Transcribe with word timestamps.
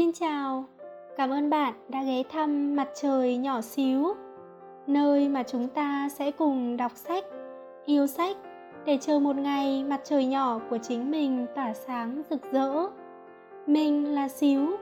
Xin 0.00 0.12
chào, 0.12 0.64
cảm 1.16 1.30
ơn 1.30 1.50
bạn 1.50 1.74
đã 1.88 2.02
ghé 2.02 2.22
thăm 2.32 2.76
mặt 2.76 2.88
trời 2.94 3.36
nhỏ 3.36 3.60
xíu, 3.60 4.14
nơi 4.86 5.28
mà 5.28 5.42
chúng 5.42 5.68
ta 5.68 6.08
sẽ 6.08 6.30
cùng 6.30 6.76
đọc 6.76 6.92
sách, 6.94 7.24
yêu 7.86 8.06
sách 8.06 8.36
để 8.84 8.98
chờ 9.00 9.18
một 9.18 9.36
ngày 9.36 9.84
mặt 9.84 10.00
trời 10.04 10.26
nhỏ 10.26 10.60
của 10.70 10.78
chính 10.78 11.10
mình 11.10 11.46
tỏa 11.54 11.74
sáng 11.74 12.22
rực 12.30 12.52
rỡ. 12.52 12.88
Mình 13.66 14.14
là 14.14 14.28
Xíu, 14.28 14.76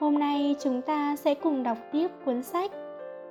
hôm 0.00 0.18
nay 0.18 0.56
chúng 0.60 0.82
ta 0.82 1.16
sẽ 1.16 1.34
cùng 1.34 1.62
đọc 1.62 1.78
tiếp 1.92 2.08
cuốn 2.24 2.42
sách 2.42 2.70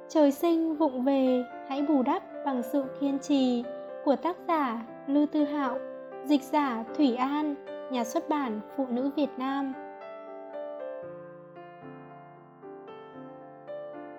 Trời 0.09 0.31
sinh 0.31 0.75
vụng 0.75 1.03
về, 1.03 1.43
hãy 1.69 1.81
bù 1.81 2.03
đắp 2.03 2.23
bằng 2.45 2.63
sự 2.63 2.83
kiên 2.99 3.19
trì 3.19 3.63
của 4.05 4.15
tác 4.15 4.37
giả 4.47 4.81
Lưu 5.07 5.25
Tư 5.25 5.43
Hạo, 5.43 5.77
dịch 6.25 6.43
giả 6.43 6.83
Thủy 6.97 7.15
An, 7.15 7.55
nhà 7.91 8.03
xuất 8.03 8.29
bản 8.29 8.59
Phụ 8.77 8.85
nữ 8.89 9.09
Việt 9.15 9.29
Nam. 9.37 9.73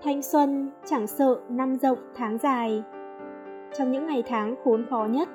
Thanh 0.05 0.23
xuân 0.23 0.71
chẳng 0.87 1.07
sợ 1.07 1.37
năm 1.49 1.77
rộng 1.77 1.99
tháng 2.15 2.39
dài. 2.39 2.83
Trong 3.79 3.93
những 3.93 4.07
ngày 4.07 4.23
tháng 4.27 4.55
khốn 4.65 4.87
khó 4.91 5.07
nhất, 5.11 5.29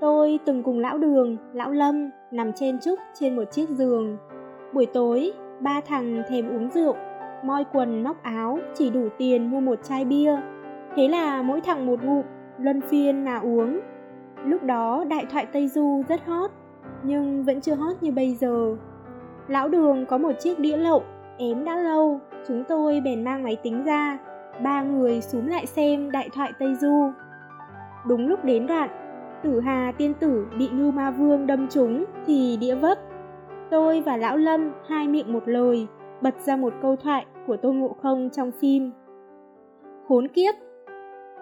tôi 0.00 0.38
từng 0.44 0.62
cùng 0.62 0.78
lão 0.78 0.98
Đường, 0.98 1.36
lão 1.52 1.70
Lâm 1.70 2.10
nằm 2.30 2.52
trên 2.52 2.78
trúc 2.80 2.98
trên 3.14 3.36
một 3.36 3.44
chiếc 3.50 3.68
giường. 3.68 4.16
Buổi 4.72 4.86
tối, 4.86 5.32
ba 5.60 5.80
thằng 5.80 6.22
thèm 6.28 6.48
uống 6.48 6.70
rượu, 6.70 6.94
moi 7.44 7.64
quần 7.72 8.02
móc 8.02 8.22
áo 8.22 8.58
chỉ 8.74 8.90
đủ 8.90 9.08
tiền 9.18 9.50
mua 9.50 9.60
một 9.60 9.78
chai 9.82 10.04
bia. 10.04 10.36
Thế 10.96 11.08
là 11.08 11.42
mỗi 11.42 11.60
thằng 11.60 11.86
một 11.86 12.04
ngụm, 12.04 12.24
luân 12.58 12.80
phiên 12.80 13.24
mà 13.24 13.38
uống. 13.38 13.80
Lúc 14.44 14.62
đó 14.62 15.04
đại 15.08 15.26
thoại 15.30 15.46
Tây 15.52 15.68
Du 15.68 16.02
rất 16.08 16.26
hot, 16.26 16.50
nhưng 17.02 17.44
vẫn 17.44 17.60
chưa 17.60 17.74
hot 17.74 17.96
như 18.00 18.12
bây 18.12 18.34
giờ. 18.34 18.76
Lão 19.48 19.68
Đường 19.68 20.06
có 20.06 20.18
một 20.18 20.32
chiếc 20.40 20.58
đĩa 20.58 20.76
lậu, 20.76 21.02
ém 21.38 21.64
đã 21.64 21.76
lâu, 21.76 22.20
chúng 22.48 22.64
tôi 22.68 23.00
bèn 23.00 23.24
mang 23.24 23.42
máy 23.42 23.56
tính 23.62 23.84
ra, 23.84 24.18
ba 24.62 24.82
người 24.82 25.20
xuống 25.20 25.48
lại 25.48 25.66
xem 25.66 26.10
đại 26.10 26.28
thoại 26.34 26.52
Tây 26.58 26.74
Du. 26.74 27.10
Đúng 28.06 28.28
lúc 28.28 28.44
đến 28.44 28.66
đoạn, 28.66 28.90
tử 29.42 29.60
hà 29.60 29.92
tiên 29.98 30.14
tử 30.14 30.46
bị 30.58 30.68
Ngưu 30.68 30.90
Ma 30.90 31.10
Vương 31.10 31.46
đâm 31.46 31.68
trúng 31.68 32.04
thì 32.26 32.56
đĩa 32.60 32.74
vấp. 32.74 32.98
Tôi 33.70 34.00
và 34.00 34.16
Lão 34.16 34.36
Lâm 34.36 34.72
hai 34.88 35.08
miệng 35.08 35.32
một 35.32 35.42
lời, 35.46 35.86
bật 36.20 36.34
ra 36.40 36.56
một 36.56 36.74
câu 36.82 36.96
thoại 36.96 37.26
của 37.46 37.56
Tôn 37.56 37.78
Ngộ 37.78 37.96
Không 38.02 38.30
trong 38.30 38.50
phim. 38.60 38.92
Khốn 40.08 40.28
kiếp! 40.28 40.54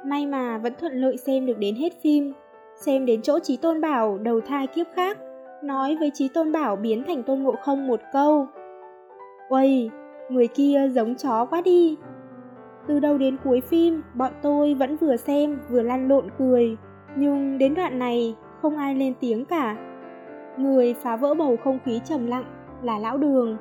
May 0.04 0.26
mà 0.26 0.58
vẫn 0.58 0.72
thuận 0.80 0.92
lợi 0.92 1.16
xem 1.16 1.46
được 1.46 1.58
đến 1.58 1.74
hết 1.74 1.92
phim, 2.02 2.32
xem 2.76 3.06
đến 3.06 3.22
chỗ 3.22 3.38
Trí 3.38 3.56
Tôn 3.56 3.80
Bảo 3.80 4.18
đầu 4.18 4.40
thai 4.40 4.66
kiếp 4.66 4.86
khác, 4.94 5.18
nói 5.62 5.96
với 6.00 6.10
Trí 6.14 6.28
Tôn 6.28 6.52
Bảo 6.52 6.76
biến 6.76 7.02
thành 7.06 7.22
Tôn 7.22 7.42
Ngộ 7.42 7.54
Không 7.62 7.86
một 7.86 8.00
câu. 8.12 8.46
Uầy, 9.48 9.90
người 10.30 10.48
kia 10.48 10.88
giống 10.88 11.14
chó 11.14 11.44
quá 11.44 11.60
đi. 11.60 11.96
Từ 12.86 13.00
đầu 13.00 13.18
đến 13.18 13.36
cuối 13.44 13.60
phim, 13.60 14.02
bọn 14.14 14.32
tôi 14.42 14.74
vẫn 14.74 14.96
vừa 14.96 15.16
xem 15.16 15.58
vừa 15.68 15.82
lăn 15.82 16.08
lộn 16.08 16.24
cười, 16.38 16.76
nhưng 17.16 17.58
đến 17.58 17.74
đoạn 17.74 17.98
này 17.98 18.36
không 18.62 18.76
ai 18.76 18.94
lên 18.94 19.14
tiếng 19.20 19.44
cả. 19.44 19.76
Người 20.56 20.94
phá 20.94 21.16
vỡ 21.16 21.34
bầu 21.34 21.56
không 21.64 21.78
khí 21.84 22.00
trầm 22.04 22.26
lặng 22.26 22.44
là 22.82 22.98
lão 22.98 23.18
đường. 23.18 23.56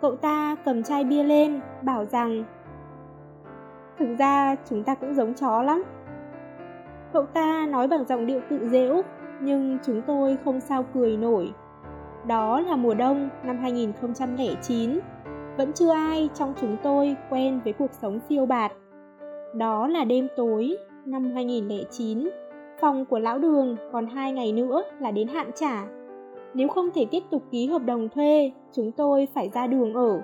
Cậu 0.00 0.16
ta 0.16 0.56
cầm 0.64 0.82
chai 0.82 1.04
bia 1.04 1.22
lên, 1.22 1.60
bảo 1.82 2.04
rằng 2.04 2.44
Thực 3.98 4.18
ra 4.18 4.56
chúng 4.70 4.84
ta 4.84 4.94
cũng 4.94 5.14
giống 5.14 5.34
chó 5.34 5.62
lắm. 5.62 5.82
Cậu 7.12 7.26
ta 7.26 7.66
nói 7.66 7.88
bằng 7.88 8.04
giọng 8.04 8.26
điệu 8.26 8.40
tự 8.50 8.68
dễu, 8.68 9.02
nhưng 9.40 9.78
chúng 9.84 10.02
tôi 10.02 10.36
không 10.44 10.60
sao 10.60 10.84
cười 10.94 11.16
nổi. 11.16 11.52
Đó 12.26 12.60
là 12.60 12.76
mùa 12.76 12.94
đông 12.94 13.28
năm 13.44 13.58
2009 13.58 14.98
vẫn 15.58 15.72
chưa 15.72 15.90
ai 15.90 16.28
trong 16.34 16.54
chúng 16.60 16.76
tôi 16.82 17.16
quen 17.30 17.60
với 17.64 17.72
cuộc 17.72 17.92
sống 17.92 18.18
siêu 18.28 18.46
bạt. 18.46 18.72
Đó 19.54 19.88
là 19.88 20.04
đêm 20.04 20.28
tối 20.36 20.76
năm 21.04 21.30
2009, 21.34 22.28
phòng 22.80 23.04
của 23.04 23.18
lão 23.18 23.38
đường 23.38 23.76
còn 23.92 24.06
hai 24.06 24.32
ngày 24.32 24.52
nữa 24.52 24.82
là 25.00 25.10
đến 25.10 25.28
hạn 25.28 25.50
trả. 25.54 25.84
Nếu 26.54 26.68
không 26.68 26.90
thể 26.94 27.06
tiếp 27.10 27.22
tục 27.30 27.42
ký 27.50 27.66
hợp 27.66 27.82
đồng 27.84 28.08
thuê, 28.08 28.52
chúng 28.72 28.92
tôi 28.92 29.28
phải 29.34 29.50
ra 29.54 29.66
đường 29.66 29.94
ở. 29.94 30.20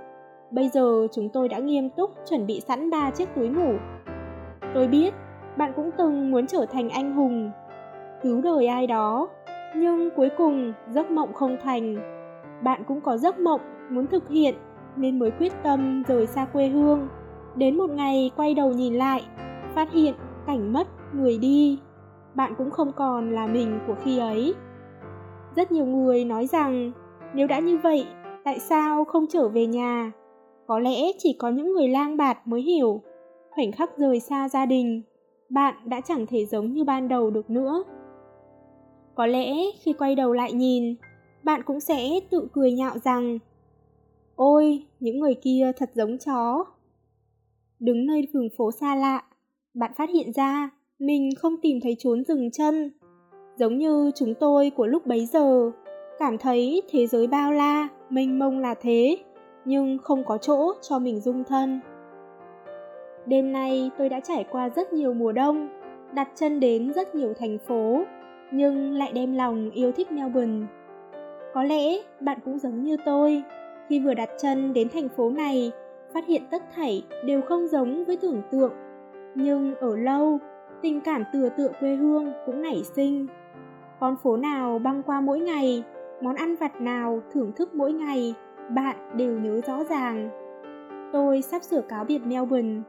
Bây 0.50 0.68
giờ 0.68 1.06
chúng 1.12 1.28
tôi 1.28 1.48
đã 1.48 1.58
nghiêm 1.58 1.90
túc 1.90 2.10
chuẩn 2.30 2.46
bị 2.46 2.60
sẵn 2.60 2.90
ba 2.90 3.10
chiếc 3.10 3.28
túi 3.34 3.48
ngủ. 3.48 3.72
Tôi 4.74 4.88
biết, 4.88 5.14
bạn 5.56 5.72
cũng 5.76 5.90
từng 5.98 6.30
muốn 6.30 6.46
trở 6.46 6.66
thành 6.66 6.90
anh 6.90 7.14
hùng, 7.14 7.50
cứu 8.22 8.40
đời 8.40 8.66
ai 8.66 8.86
đó, 8.86 9.28
nhưng 9.76 10.10
cuối 10.16 10.28
cùng 10.36 10.72
giấc 10.90 11.10
mộng 11.10 11.32
không 11.32 11.56
thành. 11.62 11.96
Bạn 12.62 12.84
cũng 12.86 13.00
có 13.00 13.16
giấc 13.16 13.38
mộng 13.38 13.60
muốn 13.90 14.06
thực 14.06 14.28
hiện 14.28 14.54
nên 14.96 15.18
mới 15.18 15.30
quyết 15.30 15.52
tâm 15.62 16.02
rời 16.08 16.26
xa 16.26 16.44
quê 16.44 16.68
hương. 16.68 17.08
Đến 17.56 17.76
một 17.76 17.90
ngày 17.90 18.30
quay 18.36 18.54
đầu 18.54 18.72
nhìn 18.72 18.94
lại, 18.94 19.24
phát 19.74 19.92
hiện 19.92 20.14
cảnh 20.46 20.72
mất, 20.72 20.88
người 21.14 21.38
đi. 21.38 21.78
Bạn 22.34 22.54
cũng 22.58 22.70
không 22.70 22.92
còn 22.92 23.30
là 23.30 23.46
mình 23.46 23.78
của 23.86 23.94
khi 24.04 24.18
ấy. 24.18 24.54
Rất 25.56 25.72
nhiều 25.72 25.86
người 25.86 26.24
nói 26.24 26.46
rằng 26.46 26.92
nếu 27.34 27.46
đã 27.46 27.58
như 27.58 27.78
vậy, 27.78 28.06
tại 28.44 28.58
sao 28.58 29.04
không 29.04 29.26
trở 29.26 29.48
về 29.48 29.66
nhà? 29.66 30.12
Có 30.66 30.78
lẽ 30.78 31.12
chỉ 31.18 31.36
có 31.38 31.50
những 31.50 31.72
người 31.72 31.88
lang 31.88 32.16
bạt 32.16 32.46
mới 32.46 32.62
hiểu. 32.62 33.02
Khoảnh 33.50 33.72
khắc 33.72 33.98
rời 33.98 34.20
xa 34.20 34.48
gia 34.48 34.66
đình, 34.66 35.02
bạn 35.48 35.74
đã 35.84 36.00
chẳng 36.00 36.26
thể 36.26 36.46
giống 36.46 36.72
như 36.72 36.84
ban 36.84 37.08
đầu 37.08 37.30
được 37.30 37.50
nữa. 37.50 37.84
Có 39.14 39.26
lẽ 39.26 39.54
khi 39.82 39.92
quay 39.92 40.14
đầu 40.14 40.32
lại 40.32 40.52
nhìn, 40.52 40.94
bạn 41.42 41.62
cũng 41.62 41.80
sẽ 41.80 42.20
tự 42.30 42.48
cười 42.52 42.72
nhạo 42.72 42.98
rằng 42.98 43.38
Ôi, 44.36 44.86
những 45.00 45.20
người 45.20 45.34
kia 45.34 45.72
thật 45.76 45.90
giống 45.94 46.18
chó. 46.18 46.64
Đứng 47.80 48.06
nơi 48.06 48.28
đường 48.34 48.48
phố 48.56 48.70
xa 48.72 48.94
lạ, 48.94 49.22
bạn 49.74 49.92
phát 49.96 50.10
hiện 50.10 50.32
ra 50.32 50.70
mình 50.98 51.30
không 51.38 51.56
tìm 51.62 51.78
thấy 51.82 51.96
chốn 51.98 52.24
dừng 52.24 52.50
chân. 52.50 52.90
Giống 53.56 53.78
như 53.78 54.10
chúng 54.14 54.34
tôi 54.34 54.70
của 54.70 54.86
lúc 54.86 55.06
bấy 55.06 55.26
giờ, 55.26 55.70
cảm 56.18 56.38
thấy 56.38 56.82
thế 56.90 57.06
giới 57.06 57.26
bao 57.26 57.52
la, 57.52 57.88
mênh 58.10 58.38
mông 58.38 58.58
là 58.58 58.74
thế, 58.74 59.16
nhưng 59.64 59.98
không 59.98 60.24
có 60.24 60.38
chỗ 60.38 60.72
cho 60.82 60.98
mình 60.98 61.20
dung 61.20 61.44
thân. 61.44 61.80
Đêm 63.26 63.52
nay 63.52 63.90
tôi 63.98 64.08
đã 64.08 64.20
trải 64.20 64.44
qua 64.50 64.68
rất 64.68 64.92
nhiều 64.92 65.14
mùa 65.14 65.32
đông, 65.32 65.68
đặt 66.14 66.28
chân 66.34 66.60
đến 66.60 66.92
rất 66.92 67.14
nhiều 67.14 67.34
thành 67.38 67.58
phố, 67.58 68.04
nhưng 68.52 68.92
lại 68.92 69.12
đem 69.12 69.32
lòng 69.32 69.70
yêu 69.70 69.92
thích 69.92 70.12
Melbourne. 70.12 70.66
Có 71.54 71.62
lẽ 71.62 71.96
bạn 72.20 72.38
cũng 72.44 72.58
giống 72.58 72.84
như 72.84 72.96
tôi, 73.04 73.42
khi 73.88 74.00
vừa 74.00 74.14
đặt 74.14 74.30
chân 74.42 74.72
đến 74.72 74.88
thành 74.88 75.08
phố 75.08 75.30
này, 75.30 75.72
phát 76.14 76.26
hiện 76.26 76.42
tất 76.50 76.62
thảy 76.76 77.04
đều 77.24 77.42
không 77.42 77.66
giống 77.66 78.04
với 78.04 78.16
tưởng 78.16 78.42
tượng. 78.50 78.72
Nhưng 79.34 79.74
ở 79.74 79.96
lâu, 79.96 80.38
tình 80.82 81.00
cảm 81.00 81.24
tựa 81.32 81.48
tựa 81.48 81.68
quê 81.80 81.94
hương 81.94 82.32
cũng 82.46 82.62
nảy 82.62 82.82
sinh. 82.84 83.26
Con 84.00 84.16
phố 84.22 84.36
nào 84.36 84.78
băng 84.78 85.02
qua 85.02 85.20
mỗi 85.20 85.40
ngày, 85.40 85.82
món 86.20 86.34
ăn 86.34 86.54
vặt 86.56 86.80
nào 86.80 87.22
thưởng 87.32 87.52
thức 87.52 87.74
mỗi 87.74 87.92
ngày, 87.92 88.34
bạn 88.70 88.96
đều 89.16 89.38
nhớ 89.38 89.60
rõ 89.66 89.84
ràng. 89.84 90.30
Tôi 91.12 91.42
sắp 91.42 91.62
sửa 91.62 91.80
cáo 91.80 92.04
biệt 92.04 92.18
Melbourne. 92.18 92.80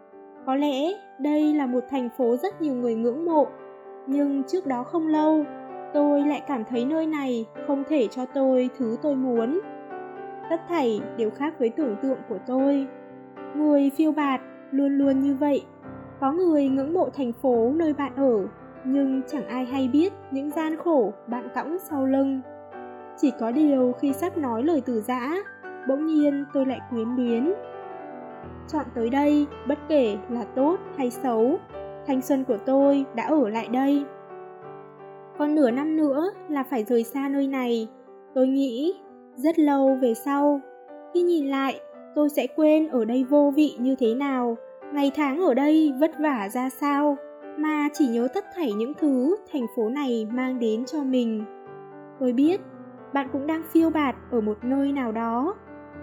Có 0.46 0.56
lẽ 0.56 0.92
đây 1.20 1.54
là 1.54 1.66
một 1.66 1.84
thành 1.90 2.10
phố 2.18 2.36
rất 2.36 2.62
nhiều 2.62 2.74
người 2.74 2.96
ngưỡng 2.96 3.26
mộ, 3.26 3.48
nhưng 4.08 4.44
trước 4.44 4.66
đó 4.68 4.84
không 4.84 5.08
lâu, 5.08 5.46
tôi 5.94 6.22
lại 6.22 6.42
cảm 6.48 6.64
thấy 6.66 6.86
nơi 6.86 7.06
này 7.06 7.46
không 7.68 7.84
thể 7.90 8.08
cho 8.08 8.26
tôi 8.26 8.70
thứ 8.78 8.98
tôi 9.02 9.16
muốn 9.16 9.60
tất 10.50 10.62
thảy 10.70 11.02
đều 11.18 11.30
khác 11.30 11.54
với 11.60 11.70
tưởng 11.70 11.96
tượng 12.02 12.18
của 12.30 12.38
tôi. 12.48 12.88
Người 13.56 13.92
phiêu 13.98 14.12
bạt 14.12 14.42
luôn 14.72 14.98
luôn 14.98 15.20
như 15.20 15.36
vậy. 15.36 15.66
Có 16.20 16.32
người 16.32 16.68
ngưỡng 16.68 16.94
mộ 16.94 17.10
thành 17.10 17.34
phố 17.34 17.72
nơi 17.76 17.94
bạn 17.94 18.16
ở, 18.16 18.48
nhưng 18.84 19.22
chẳng 19.28 19.48
ai 19.48 19.66
hay 19.66 19.88
biết 19.88 20.14
những 20.32 20.52
gian 20.52 20.78
khổ 20.78 21.14
bạn 21.28 21.48
cõng 21.56 21.78
sau 21.80 22.06
lưng. 22.06 22.42
Chỉ 23.18 23.32
có 23.40 23.52
điều 23.52 23.92
khi 24.00 24.14
sắp 24.14 24.38
nói 24.38 24.64
lời 24.64 24.82
từ 24.86 25.02
giã, 25.02 25.36
bỗng 25.88 26.06
nhiên 26.06 26.46
tôi 26.54 26.66
lại 26.66 26.80
quyến 26.90 27.08
luyến. 27.16 27.54
Chọn 28.68 28.86
tới 28.96 29.10
đây, 29.10 29.48
bất 29.68 29.80
kể 29.88 30.18
là 30.30 30.44
tốt 30.44 30.78
hay 30.98 31.12
xấu, 31.12 31.60
thanh 32.08 32.22
xuân 32.22 32.44
của 32.44 32.58
tôi 32.66 33.06
đã 33.16 33.24
ở 33.24 33.50
lại 33.50 33.68
đây. 33.68 34.06
Còn 35.38 35.56
nửa 35.56 35.72
năm 35.72 35.98
nữa 35.98 36.32
là 36.50 36.64
phải 36.64 36.84
rời 36.84 37.04
xa 37.04 37.30
nơi 37.30 37.48
này, 37.48 37.88
tôi 38.34 38.48
nghĩ 38.48 38.94
rất 39.36 39.60
lâu 39.60 39.98
về 40.02 40.14
sau, 40.14 40.62
khi 41.14 41.22
nhìn 41.22 41.48
lại, 41.48 41.80
tôi 42.16 42.30
sẽ 42.30 42.48
quên 42.48 42.88
ở 42.88 43.06
đây 43.06 43.24
vô 43.24 43.54
vị 43.56 43.76
như 43.80 43.96
thế 43.96 44.16
nào, 44.16 44.58
ngày 44.94 45.12
tháng 45.16 45.42
ở 45.42 45.54
đây 45.54 45.94
vất 46.00 46.12
vả 46.20 46.50
ra 46.50 46.70
sao, 46.70 47.18
mà 47.58 47.90
chỉ 47.94 48.08
nhớ 48.08 48.28
tất 48.34 48.46
thảy 48.56 48.74
những 48.74 48.94
thứ 48.94 49.36
thành 49.52 49.66
phố 49.76 49.90
này 49.90 50.28
mang 50.32 50.60
đến 50.60 50.86
cho 50.86 51.04
mình. 51.04 51.46
Tôi 52.20 52.34
biết, 52.34 52.62
bạn 53.14 53.28
cũng 53.32 53.48
đang 53.48 53.64
phiêu 53.74 53.90
bạt 53.90 54.16
ở 54.32 54.42
một 54.42 54.58
nơi 54.64 54.92
nào 54.92 55.12
đó, 55.12 55.56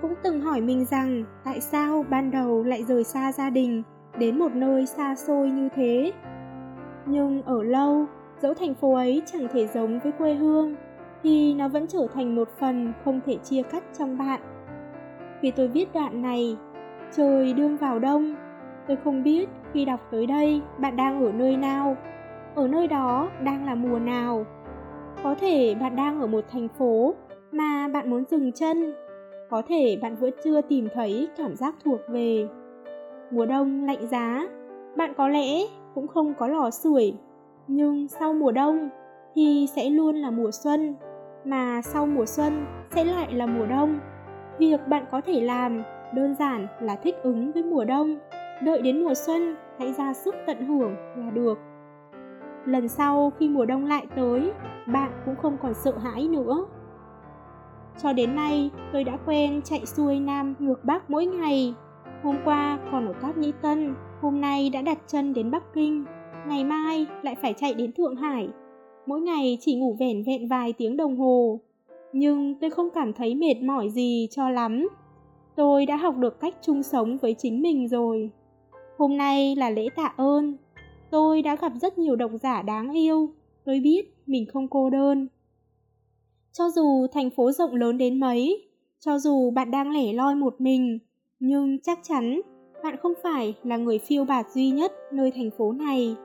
cũng 0.02 0.14
từng 0.23 0.40
hỏi 0.40 0.61
mình 0.61 0.85
rằng 0.85 1.25
tại 1.44 1.61
sao 1.61 2.05
ban 2.11 2.31
đầu 2.31 2.62
lại 2.64 2.85
rời 2.85 3.05
xa 3.05 3.32
gia 3.32 3.50
đình 3.50 3.82
đến 4.19 4.38
một 4.38 4.55
nơi 4.55 4.87
xa 4.87 5.14
xôi 5.14 5.50
như 5.50 5.69
thế. 5.75 6.12
Nhưng 7.06 7.43
ở 7.43 7.62
lâu, 7.62 8.06
dẫu 8.43 8.55
thành 8.55 8.75
phố 8.75 8.94
ấy 8.94 9.23
chẳng 9.26 9.49
thể 9.52 9.67
giống 9.67 9.99
với 9.99 10.12
quê 10.12 10.35
hương, 10.35 10.75
thì 11.22 11.54
nó 11.54 11.69
vẫn 11.69 11.86
trở 11.86 12.06
thành 12.14 12.36
một 12.36 12.48
phần 12.58 12.92
không 13.04 13.20
thể 13.26 13.36
chia 13.36 13.62
cắt 13.62 13.84
trong 13.98 14.19
bạn. 14.19 14.40
vì 15.40 15.50
tôi 15.50 15.69
viết 15.69 15.92
đoạn 15.94 16.22
này. 16.22 16.56
Trời 17.16 17.52
đương 17.52 17.76
vào 17.76 17.98
đông. 17.98 18.34
Tôi 18.88 18.96
không 19.04 19.22
biết 19.22 19.48
khi 19.72 19.84
đọc 19.84 20.00
tới 20.10 20.26
đây 20.26 20.62
bạn 20.78 20.96
đang 20.96 21.24
ở 21.24 21.32
nơi 21.32 21.56
nào. 21.56 21.96
Ở 22.54 22.69
nơi 22.69 22.86
đó 22.86 23.30
đang 23.42 23.66
là 23.66 23.74
mùa 23.74 23.98
nào. 23.98 24.46
Có 25.22 25.34
thể 25.40 25.74
bạn 25.80 25.96
đang 25.96 26.20
ở 26.20 26.26
một 26.26 26.44
thành 26.52 26.69
phố 26.69 27.14
mà 27.52 27.88
bạn 27.88 28.10
muốn 28.10 28.25
dừng 28.30 28.52
chân. 28.52 28.94
Có 29.50 29.62
thể 29.68 29.98
bạn 30.02 30.16
vẫn 30.16 30.30
chưa 30.44 30.60
tìm 30.60 30.88
thấy 30.94 31.28
cảm 31.36 31.56
giác 31.56 31.75
thuộc 31.84 32.00
về. 32.08 32.48
Mùa 33.30 33.46
đông 33.46 33.84
lạnh 33.84 34.06
giá, 34.06 34.48
bạn 34.96 35.14
có 35.16 35.28
lẽ 35.28 35.48
cũng 35.94 36.08
không 36.08 36.34
có 36.34 36.48
lò 36.48 36.70
sưởi. 36.70 37.14
Nhưng 37.68 38.08
sau 38.08 38.32
mùa 38.32 38.52
đông 38.52 38.88
thì 39.34 39.66
sẽ 39.76 39.90
luôn 39.90 40.16
là 40.16 40.30
mùa 40.30 40.50
xuân, 40.50 40.94
mà 41.44 41.82
sau 41.82 42.06
mùa 42.06 42.26
xuân 42.26 42.66
sẽ 42.90 43.04
lại 43.04 43.32
là 43.32 43.46
mùa 43.46 43.66
đông. 43.66 43.98
Việc 44.58 44.88
bạn 44.88 45.04
có 45.10 45.20
thể 45.20 45.40
làm 45.40 45.82
đơn 46.14 46.34
giản 46.34 46.66
là 46.80 46.96
thích 46.96 47.16
ứng 47.22 47.52
với 47.52 47.62
mùa 47.62 47.84
đông, 47.84 48.18
đợi 48.62 48.82
đến 48.82 49.04
mùa 49.04 49.14
xuân 49.14 49.56
hãy 49.78 49.92
ra 49.92 50.14
sức 50.14 50.34
tận 50.46 50.66
hưởng 50.66 50.96
là 51.16 51.30
được. 51.30 51.58
Lần 52.64 52.88
sau 52.88 53.32
khi 53.38 53.48
mùa 53.48 53.66
đông 53.66 53.86
lại 53.86 54.06
tới, 54.16 54.52
bạn 54.86 55.10
cũng 55.24 55.36
không 55.36 55.56
còn 55.62 55.74
sợ 55.74 55.98
hãi 55.98 56.28
nữa. 56.28 56.66
Cho 58.02 58.12
đến 58.12 58.36
nay, 58.36 58.70
tôi 58.92 59.04
đã 59.04 59.18
quen 59.26 59.60
chạy 59.64 59.86
xuôi 59.86 60.20
Nam 60.20 60.54
ngược 60.58 60.84
Bắc 60.84 61.10
mỗi 61.10 61.26
ngày. 61.26 61.74
Hôm 62.22 62.36
qua 62.44 62.78
còn 62.92 63.06
ở 63.06 63.12
Cát 63.12 63.36
Nhĩ 63.36 63.52
Tân, 63.62 63.94
hôm 64.20 64.40
nay 64.40 64.70
đã 64.70 64.82
đặt 64.82 64.98
chân 65.06 65.34
đến 65.34 65.50
Bắc 65.50 65.62
Kinh, 65.74 66.04
ngày 66.46 66.64
mai 66.64 67.06
lại 67.22 67.36
phải 67.42 67.54
chạy 67.54 67.74
đến 67.74 67.92
Thượng 67.92 68.16
Hải. 68.16 68.48
Mỗi 69.06 69.20
ngày 69.20 69.58
chỉ 69.60 69.75
ngủ 69.75 69.96
vẻn 70.00 70.22
vẹn 70.22 70.49
vài 70.49 70.72
tiếng 70.72 70.96
đồng 70.96 71.16
hồ. 71.16 71.60
Nhưng 72.12 72.54
tôi 72.60 72.70
không 72.70 72.88
cảm 72.94 73.12
thấy 73.12 73.34
mệt 73.34 73.62
mỏi 73.62 73.90
gì 73.90 74.28
cho 74.31 74.50
lắm. 74.50 74.88
Tôi 75.56 75.87
đã 75.87 75.96
học 75.96 76.16
được 76.16 76.40
cách 76.40 76.54
chung 76.62 76.82
sống 76.82 77.19
với 77.19 77.34
chính 77.38 77.62
mình 77.62 77.88
rồi. 77.88 78.31
Hôm 78.99 79.16
nay 79.16 79.56
là 79.56 79.70
lễ 79.70 79.88
tạ 79.96 80.14
ơn. 80.16 80.56
Tôi 81.10 81.43
đã 81.43 81.56
gặp 81.56 81.72
rất 81.81 81.99
nhiều 81.99 82.16
độc 82.16 82.31
giả 82.43 82.62
đáng 82.62 82.93
yêu. 82.93 83.31
Tôi 83.64 83.81
biết 83.81 84.02
mình 84.26 84.46
không 84.52 84.69
cô 84.69 84.90
đơn. 84.90 85.28
Cho 86.52 86.70
dù 86.70 87.06
thành 87.12 87.31
phố 87.31 87.52
rộng 87.52 87.75
lớn 87.75 87.99
đến 87.99 88.20
mấy, 88.20 88.69
cho 89.00 89.19
dù 89.19 89.50
bạn 89.50 89.70
đang 89.70 89.90
lẻ 89.90 90.12
loi 90.12 90.34
một 90.34 90.60
mình, 90.60 90.99
nhưng 91.40 91.78
chắc 91.78 91.99
chắn 92.02 92.40
bạn 92.82 92.96
không 92.96 93.12
phải 93.22 93.54
là 93.62 93.76
người 93.76 93.99
phiêu 93.99 94.25
bạt 94.25 94.46
duy 94.54 94.70
nhất 94.70 94.93
nơi 95.12 95.31
thành 95.31 95.50
phố 95.58 95.72
này. 95.72 96.16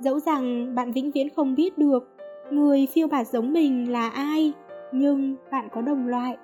Dẫu 0.00 0.20
rằng 0.20 0.74
bạn 0.74 0.92
vĩnh 0.92 1.10
viễn 1.10 1.28
không 1.28 1.54
biết 1.54 1.78
được 1.78 2.09
người 2.50 2.86
phiêu 2.94 3.08
bạt 3.08 3.26
giống 3.26 3.52
mình 3.52 3.92
là 3.92 4.08
ai, 4.08 4.52
nhưng 4.92 5.36
bạn 5.50 5.68
có 5.72 5.80
đồng 5.80 6.08
loại. 6.08 6.36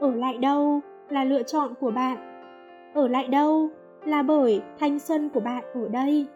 Ở 0.00 0.14
lại 0.14 0.38
đâu 0.38 0.80
là 1.10 1.24
lựa 1.24 1.42
chọn 1.42 1.74
của 1.80 1.90
bạn. 1.90 2.18
Ở 2.94 3.08
lại 3.08 3.28
đâu 3.28 3.68
là 4.04 4.22
bởi 4.22 4.60
thanh 4.80 4.98
xuân 4.98 5.28
của 5.28 5.40
bạn 5.40 5.64
ở 5.74 5.88
đây. 5.88 6.26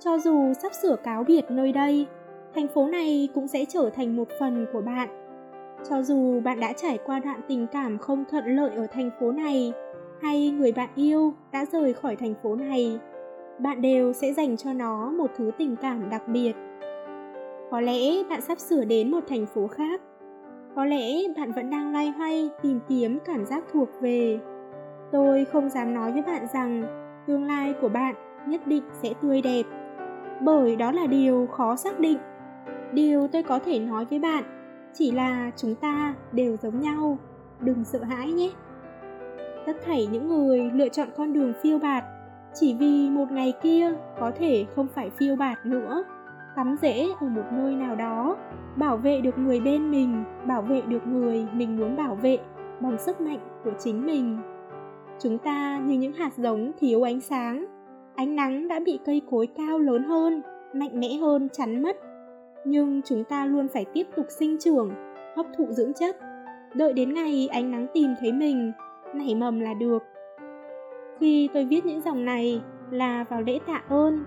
Cho 0.00 0.18
dù 0.18 0.52
sắp 0.62 0.72
sửa 0.82 0.96
cáo 0.96 1.24
biệt 1.24 1.44
nơi 1.50 1.72
đây, 1.72 2.06
thành 2.54 2.68
phố 2.68 2.86
này 2.86 3.28
cũng 3.34 3.48
sẽ 3.48 3.64
trở 3.64 3.90
thành 3.90 4.16
một 4.16 4.28
phần 4.40 4.66
của 4.72 4.80
bạn. 4.80 5.08
Cho 5.90 6.02
dù 6.02 6.40
bạn 6.40 6.60
đã 6.60 6.72
trải 6.72 6.98
qua 7.06 7.18
đoạn 7.18 7.40
tình 7.48 7.66
cảm 7.72 7.98
không 7.98 8.24
thuận 8.30 8.56
lợi 8.56 8.70
ở 8.76 8.86
thành 8.86 9.10
phố 9.20 9.32
này, 9.32 9.72
hay 10.22 10.50
người 10.50 10.72
bạn 10.72 10.88
yêu 10.94 11.34
đã 11.52 11.64
rời 11.64 11.94
khỏi 11.94 12.16
thành 12.16 12.34
phố 12.42 12.54
này, 12.54 12.98
bạn 13.58 13.82
đều 13.82 14.12
sẽ 14.12 14.32
dành 14.32 14.56
cho 14.56 14.72
nó 14.72 15.10
một 15.10 15.30
thứ 15.36 15.50
tình 15.58 15.76
cảm 15.76 16.10
đặc 16.10 16.28
biệt. 16.28 16.52
Có 17.76 17.80
lẽ 17.80 18.22
bạn 18.30 18.40
sắp 18.40 18.58
sửa 18.58 18.84
đến 18.84 19.10
một 19.10 19.20
thành 19.28 19.46
phố 19.46 19.66
khác. 19.66 20.00
Có 20.76 20.84
lẽ 20.84 21.12
bạn 21.36 21.52
vẫn 21.52 21.70
đang 21.70 21.92
loay 21.92 22.10
hoay 22.10 22.50
tìm 22.62 22.80
kiếm 22.88 23.18
cảm 23.24 23.46
giác 23.46 23.64
thuộc 23.72 23.88
về. 24.00 24.38
Tôi 25.12 25.44
không 25.44 25.68
dám 25.68 25.94
nói 25.94 26.12
với 26.12 26.22
bạn 26.22 26.46
rằng 26.52 26.84
tương 27.26 27.44
lai 27.44 27.74
của 27.80 27.88
bạn 27.88 28.14
nhất 28.46 28.66
định 28.66 28.82
sẽ 28.92 29.12
tươi 29.22 29.42
đẹp, 29.42 29.62
bởi 30.40 30.76
đó 30.76 30.92
là 30.92 31.06
điều 31.06 31.46
khó 31.46 31.76
xác 31.76 32.00
định 32.00 32.18
điều 32.92 33.28
tôi 33.28 33.42
có 33.42 33.58
thể 33.58 33.78
nói 33.78 34.04
với 34.04 34.18
bạn 34.18 34.44
chỉ 34.94 35.10
là 35.10 35.50
chúng 35.56 35.74
ta 35.74 36.14
đều 36.32 36.56
giống 36.56 36.80
nhau 36.80 37.18
đừng 37.60 37.84
sợ 37.84 38.04
hãi 38.04 38.32
nhé 38.32 38.50
tất 39.66 39.76
thảy 39.84 40.06
những 40.06 40.28
người 40.28 40.70
lựa 40.74 40.88
chọn 40.88 41.08
con 41.16 41.32
đường 41.32 41.52
phiêu 41.62 41.78
bạt 41.78 42.04
chỉ 42.54 42.74
vì 42.74 43.10
một 43.10 43.32
ngày 43.32 43.52
kia 43.62 43.92
có 44.20 44.32
thể 44.38 44.66
không 44.76 44.88
phải 44.94 45.10
phiêu 45.10 45.36
bạt 45.36 45.66
nữa 45.66 46.04
cắm 46.56 46.76
rễ 46.82 47.08
ở 47.20 47.28
một 47.28 47.42
nơi 47.52 47.74
nào 47.74 47.96
đó. 47.96 48.36
Bảo 48.76 48.96
vệ 48.96 49.20
được 49.20 49.38
người 49.38 49.60
bên 49.60 49.90
mình, 49.90 50.24
bảo 50.46 50.62
vệ 50.62 50.80
được 50.80 51.06
người 51.06 51.46
mình 51.52 51.76
muốn 51.76 51.96
bảo 51.96 52.14
vệ 52.14 52.38
bằng 52.80 52.98
sức 52.98 53.20
mạnh 53.20 53.38
của 53.64 53.72
chính 53.78 54.06
mình. 54.06 54.38
Chúng 55.18 55.38
ta 55.38 55.78
như 55.78 55.98
những 55.98 56.12
hạt 56.12 56.30
giống 56.36 56.72
thiếu 56.80 57.02
ánh 57.02 57.20
sáng. 57.20 57.66
Ánh 58.14 58.36
nắng 58.36 58.68
đã 58.68 58.80
bị 58.80 58.98
cây 59.04 59.22
cối 59.30 59.48
cao 59.56 59.78
lớn 59.78 60.04
hơn, 60.04 60.42
mạnh 60.74 61.00
mẽ 61.00 61.08
hơn 61.20 61.48
chắn 61.52 61.82
mất. 61.82 61.96
Nhưng 62.64 63.02
chúng 63.02 63.24
ta 63.24 63.46
luôn 63.46 63.68
phải 63.68 63.84
tiếp 63.84 64.06
tục 64.16 64.26
sinh 64.28 64.58
trưởng, 64.58 64.90
hấp 65.36 65.46
thụ 65.58 65.66
dưỡng 65.70 65.92
chất. 65.92 66.16
Đợi 66.74 66.92
đến 66.92 67.14
ngày 67.14 67.48
ánh 67.52 67.70
nắng 67.70 67.86
tìm 67.94 68.14
thấy 68.20 68.32
mình, 68.32 68.72
nảy 69.14 69.34
mầm 69.34 69.60
là 69.60 69.74
được. 69.74 70.02
Khi 71.20 71.48
tôi 71.54 71.64
viết 71.64 71.86
những 71.86 72.00
dòng 72.00 72.24
này 72.24 72.62
là 72.90 73.24
vào 73.28 73.42
lễ 73.42 73.58
tạ 73.66 73.82
ơn 73.88 74.24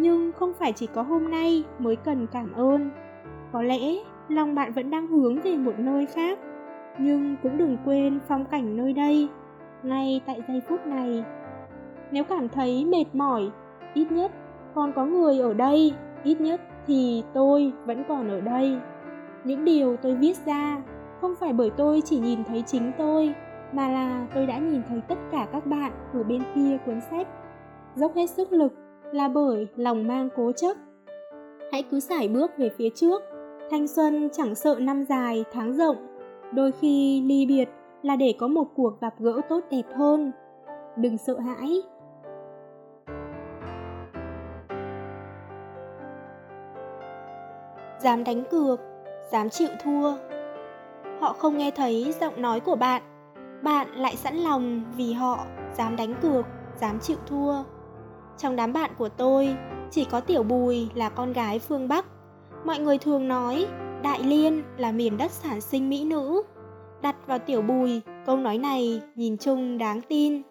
nhưng 0.00 0.32
không 0.32 0.52
phải 0.58 0.72
chỉ 0.72 0.86
có 0.86 1.02
hôm 1.02 1.30
nay 1.30 1.64
mới 1.78 1.96
cần 1.96 2.26
cảm 2.32 2.52
ơn. 2.52 2.90
Có 3.52 3.62
lẽ 3.62 3.78
lòng 4.28 4.54
bạn 4.54 4.72
vẫn 4.72 4.90
đang 4.90 5.06
hướng 5.06 5.40
về 5.40 5.56
một 5.56 5.78
nơi 5.78 6.06
khác, 6.06 6.38
nhưng 6.98 7.36
cũng 7.42 7.58
đừng 7.58 7.76
quên 7.84 8.18
phong 8.28 8.44
cảnh 8.44 8.76
nơi 8.76 8.92
đây, 8.92 9.28
ngay 9.82 10.20
tại 10.26 10.42
giây 10.48 10.62
phút 10.68 10.86
này. 10.86 11.24
Nếu 12.10 12.24
cảm 12.24 12.48
thấy 12.48 12.84
mệt 12.84 13.04
mỏi, 13.12 13.50
ít 13.94 14.12
nhất 14.12 14.32
còn 14.74 14.92
có 14.92 15.04
người 15.04 15.38
ở 15.38 15.54
đây, 15.54 15.92
ít 16.24 16.40
nhất 16.40 16.60
thì 16.86 17.22
tôi 17.34 17.72
vẫn 17.86 18.04
còn 18.08 18.28
ở 18.28 18.40
đây. 18.40 18.76
Những 19.44 19.64
điều 19.64 19.96
tôi 19.96 20.14
viết 20.14 20.36
ra 20.46 20.82
không 21.20 21.34
phải 21.34 21.52
bởi 21.52 21.70
tôi 21.70 22.02
chỉ 22.04 22.18
nhìn 22.18 22.44
thấy 22.44 22.62
chính 22.66 22.92
tôi, 22.98 23.34
mà 23.72 23.88
là 23.88 24.26
tôi 24.34 24.46
đã 24.46 24.58
nhìn 24.58 24.82
thấy 24.88 25.00
tất 25.08 25.18
cả 25.30 25.46
các 25.52 25.66
bạn 25.66 25.92
ở 26.14 26.22
bên 26.22 26.42
kia 26.54 26.78
cuốn 26.86 27.00
sách. 27.00 27.28
Dốc 27.94 28.14
hết 28.14 28.30
sức 28.30 28.52
lực 28.52 28.72
là 29.12 29.28
bởi 29.28 29.68
lòng 29.76 30.06
mang 30.06 30.28
cố 30.36 30.52
chấp 30.52 30.76
hãy 31.72 31.82
cứ 31.82 32.00
sải 32.00 32.28
bước 32.28 32.50
về 32.58 32.70
phía 32.76 32.88
trước 32.94 33.22
thanh 33.70 33.88
xuân 33.88 34.28
chẳng 34.32 34.54
sợ 34.54 34.76
năm 34.80 35.04
dài 35.04 35.44
tháng 35.52 35.72
rộng 35.72 35.96
đôi 36.52 36.72
khi 36.72 37.22
ly 37.26 37.46
biệt 37.46 37.68
là 38.02 38.16
để 38.16 38.34
có 38.38 38.48
một 38.48 38.66
cuộc 38.74 39.00
gặp 39.00 39.14
gỡ 39.18 39.40
tốt 39.48 39.60
đẹp 39.70 39.86
hơn 39.94 40.32
đừng 40.96 41.18
sợ 41.18 41.38
hãi 41.38 41.82
dám 48.00 48.24
đánh 48.24 48.44
cược, 48.50 48.80
dám 49.30 49.48
chịu 49.48 49.68
thua. 49.84 50.12
Họ 51.20 51.32
không 51.32 51.58
nghe 51.58 51.70
thấy 51.70 52.14
giọng 52.20 52.42
nói 52.42 52.60
của 52.60 52.76
bạn, 52.76 53.02
bạn 53.62 53.88
lại 53.94 54.16
sẵn 54.16 54.36
lòng 54.36 54.84
vì 54.96 55.12
họ 55.12 55.38
dám 55.74 55.96
đánh 55.96 56.14
cược, 56.22 56.46
dám 56.80 56.98
chịu 57.00 57.16
thua. 57.26 57.54
Trong 58.38 58.56
đám 58.56 58.72
bạn 58.72 58.90
của 58.98 59.08
tôi, 59.08 59.56
chỉ 59.90 60.04
có 60.04 60.20
Tiểu 60.20 60.42
Bùi 60.42 60.88
là 60.94 61.08
con 61.08 61.32
gái 61.32 61.58
phương 61.58 61.88
Bắc. 61.88 62.06
Mọi 62.64 62.78
người 62.78 62.98
thường 62.98 63.28
nói 63.28 63.66
Đại 64.02 64.22
Liên 64.22 64.62
là 64.76 64.92
miền 64.92 65.16
đất 65.16 65.30
sản 65.30 65.60
sinh 65.60 65.88
mỹ 65.88 66.04
nữ. 66.04 66.42
Đặt 67.02 67.16
vào 67.26 67.38
Tiểu 67.38 67.62
Bùi, 67.62 68.00
câu 68.26 68.36
nói 68.36 68.58
này 68.58 69.00
nhìn 69.14 69.36
chung 69.36 69.78
đáng 69.78 70.00
tin. 70.08 70.42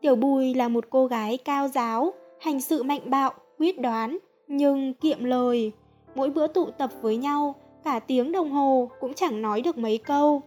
Tiểu 0.00 0.16
Bùi 0.16 0.54
là 0.54 0.68
một 0.68 0.84
cô 0.90 1.06
gái 1.06 1.38
cao 1.44 1.68
giáo, 1.68 2.12
hành 2.40 2.60
sự 2.60 2.82
mạnh 2.82 3.10
bạo, 3.10 3.32
quyết 3.58 3.80
đoán, 3.80 4.18
nhưng 4.48 4.94
kiệm 4.94 5.24
lời, 5.24 5.72
mỗi 6.14 6.30
bữa 6.30 6.46
tụ 6.46 6.70
tập 6.70 6.90
với 7.02 7.16
nhau 7.16 7.54
cả 7.84 7.98
tiếng 7.98 8.32
đồng 8.32 8.50
hồ 8.50 8.90
cũng 9.00 9.14
chẳng 9.14 9.42
nói 9.42 9.62
được 9.62 9.78
mấy 9.78 9.98
câu 9.98 10.42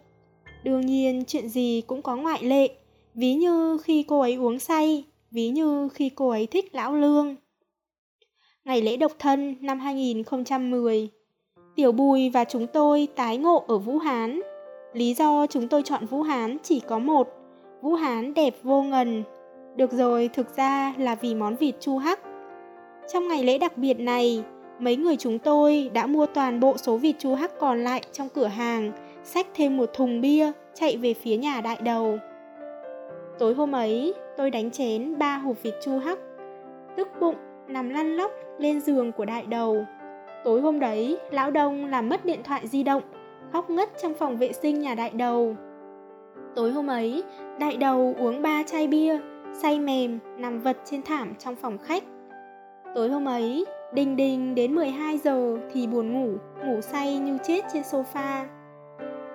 đương 0.63 0.85
nhiên 0.85 1.23
chuyện 1.27 1.49
gì 1.49 1.81
cũng 1.87 2.01
có 2.01 2.15
ngoại 2.15 2.43
lệ 2.43 2.69
ví 3.13 3.33
như 3.33 3.77
khi 3.83 4.03
cô 4.07 4.19
ấy 4.19 4.35
uống 4.35 4.59
say 4.59 5.03
ví 5.35 5.49
như 5.49 5.89
khi 5.93 6.09
cô 6.15 6.29
ấy 6.29 6.47
thích 6.47 6.75
lão 6.75 6.95
lương 6.95 7.35
ngày 8.65 8.81
lễ 8.81 8.97
độc 8.97 9.11
thân 9.19 9.55
năm 9.61 9.79
2010 9.79 11.09
Tiểu 11.75 11.91
Bùi 11.91 12.29
và 12.29 12.43
chúng 12.43 12.67
tôi 12.67 13.07
tái 13.15 13.37
ngộ 13.37 13.63
ở 13.67 13.77
Vũ 13.77 13.97
Hán. 13.97 14.41
Lý 14.93 15.13
do 15.13 15.47
chúng 15.47 15.67
tôi 15.67 15.83
chọn 15.83 16.05
Vũ 16.05 16.21
Hán 16.21 16.57
chỉ 16.63 16.79
có 16.79 16.99
một, 16.99 17.27
Vũ 17.81 17.93
Hán 17.93 18.33
đẹp 18.33 18.55
vô 18.63 18.81
ngần. 18.81 19.23
Được 19.75 19.91
rồi, 19.91 20.29
thực 20.33 20.57
ra 20.57 20.93
là 20.97 21.15
vì 21.15 21.35
món 21.35 21.55
vịt 21.55 21.75
chu 21.79 21.97
hắc. 21.97 22.19
Trong 23.13 23.27
ngày 23.27 23.43
lễ 23.43 23.57
đặc 23.57 23.77
biệt 23.77 23.99
này, 23.99 24.43
Mấy 24.79 24.95
người 24.95 25.15
chúng 25.15 25.39
tôi 25.39 25.89
đã 25.93 26.05
mua 26.07 26.25
toàn 26.25 26.59
bộ 26.59 26.77
số 26.77 26.97
vịt 26.97 27.15
chu 27.19 27.35
Hắc 27.35 27.59
còn 27.59 27.83
lại 27.83 28.01
trong 28.11 28.29
cửa 28.29 28.47
hàng, 28.47 28.91
xách 29.23 29.47
thêm 29.53 29.77
một 29.77 29.89
thùng 29.93 30.21
bia, 30.21 30.51
chạy 30.73 30.97
về 30.97 31.13
phía 31.13 31.37
nhà 31.37 31.61
đại 31.61 31.77
đầu. 31.81 32.19
Tối 33.39 33.53
hôm 33.53 33.71
ấy, 33.71 34.13
tôi 34.37 34.49
đánh 34.49 34.71
chén 34.71 35.17
ba 35.17 35.37
hộp 35.37 35.63
vịt 35.63 35.73
chu 35.81 35.97
hắc, 35.99 36.19
tức 36.97 37.07
bụng, 37.19 37.35
nằm 37.67 37.89
lăn 37.89 38.15
lóc 38.15 38.31
lên 38.57 38.81
giường 38.81 39.11
của 39.11 39.25
đại 39.25 39.45
đầu. 39.45 39.85
Tối 40.43 40.61
hôm 40.61 40.79
đấy, 40.79 41.17
lão 41.31 41.51
đông 41.51 41.85
làm 41.85 42.09
mất 42.09 42.25
điện 42.25 42.39
thoại 42.43 42.67
di 42.67 42.83
động, 42.83 43.03
khóc 43.53 43.69
ngất 43.69 43.89
trong 44.01 44.13
phòng 44.13 44.37
vệ 44.37 44.51
sinh 44.51 44.79
nhà 44.79 44.95
đại 44.95 45.09
đầu. 45.09 45.55
Tối 46.55 46.71
hôm 46.71 46.87
ấy, 46.87 47.23
đại 47.59 47.77
đầu 47.77 48.15
uống 48.19 48.41
ba 48.41 48.63
chai 48.63 48.87
bia, 48.87 49.19
say 49.53 49.79
mềm, 49.79 50.19
nằm 50.37 50.59
vật 50.59 50.77
trên 50.85 51.01
thảm 51.01 51.33
trong 51.39 51.55
phòng 51.55 51.77
khách. 51.77 52.03
Tối 52.95 53.09
hôm 53.09 53.25
ấy, 53.25 53.65
đình 53.93 54.15
đình 54.15 54.55
đến 54.55 54.75
12 54.75 55.17
giờ 55.17 55.57
thì 55.73 55.87
buồn 55.87 56.13
ngủ, 56.13 56.37
ngủ 56.65 56.81
say 56.81 57.17
như 57.17 57.37
chết 57.43 57.61
trên 57.73 57.83
sofa. 57.83 58.45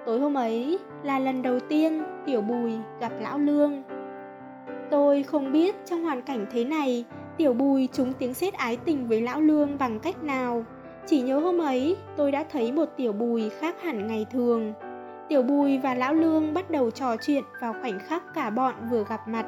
Tối 0.07 0.21
hôm 0.21 0.35
ấy 0.35 0.78
là 1.02 1.19
lần 1.19 1.42
đầu 1.42 1.61
tiên 1.61 2.02
Tiểu 2.26 2.40
Bùi 2.40 2.73
gặp 3.00 3.12
Lão 3.21 3.38
Lương. 3.38 3.83
Tôi 4.90 5.23
không 5.23 5.52
biết 5.52 5.76
trong 5.85 6.02
hoàn 6.02 6.23
cảnh 6.23 6.47
thế 6.52 6.64
này, 6.64 7.04
Tiểu 7.37 7.52
Bùi 7.52 7.88
trúng 7.92 8.12
tiếng 8.12 8.35
sét 8.35 8.54
ái 8.54 8.76
tình 8.76 9.09
với 9.09 9.21
Lão 9.21 9.40
Lương 9.40 9.78
bằng 9.78 10.00
cách 10.00 10.23
nào. 10.23 10.64
Chỉ 11.07 11.21
nhớ 11.21 11.38
hôm 11.38 11.59
ấy, 11.59 11.97
tôi 12.16 12.33
đã 12.33 12.45
thấy 12.52 12.73
một 12.73 12.88
Tiểu 12.97 13.12
Bùi 13.12 13.50
khác 13.50 13.83
hẳn 13.83 14.07
ngày 14.07 14.26
thường. 14.30 14.73
Tiểu 15.28 15.42
Bùi 15.42 15.78
và 15.78 15.95
Lão 15.95 16.14
Lương 16.14 16.54
bắt 16.54 16.71
đầu 16.71 16.90
trò 16.90 17.16
chuyện 17.16 17.45
vào 17.61 17.75
khoảnh 17.80 17.99
khắc 17.99 18.23
cả 18.35 18.50
bọn 18.50 18.75
vừa 18.90 19.04
gặp 19.04 19.28
mặt. 19.28 19.47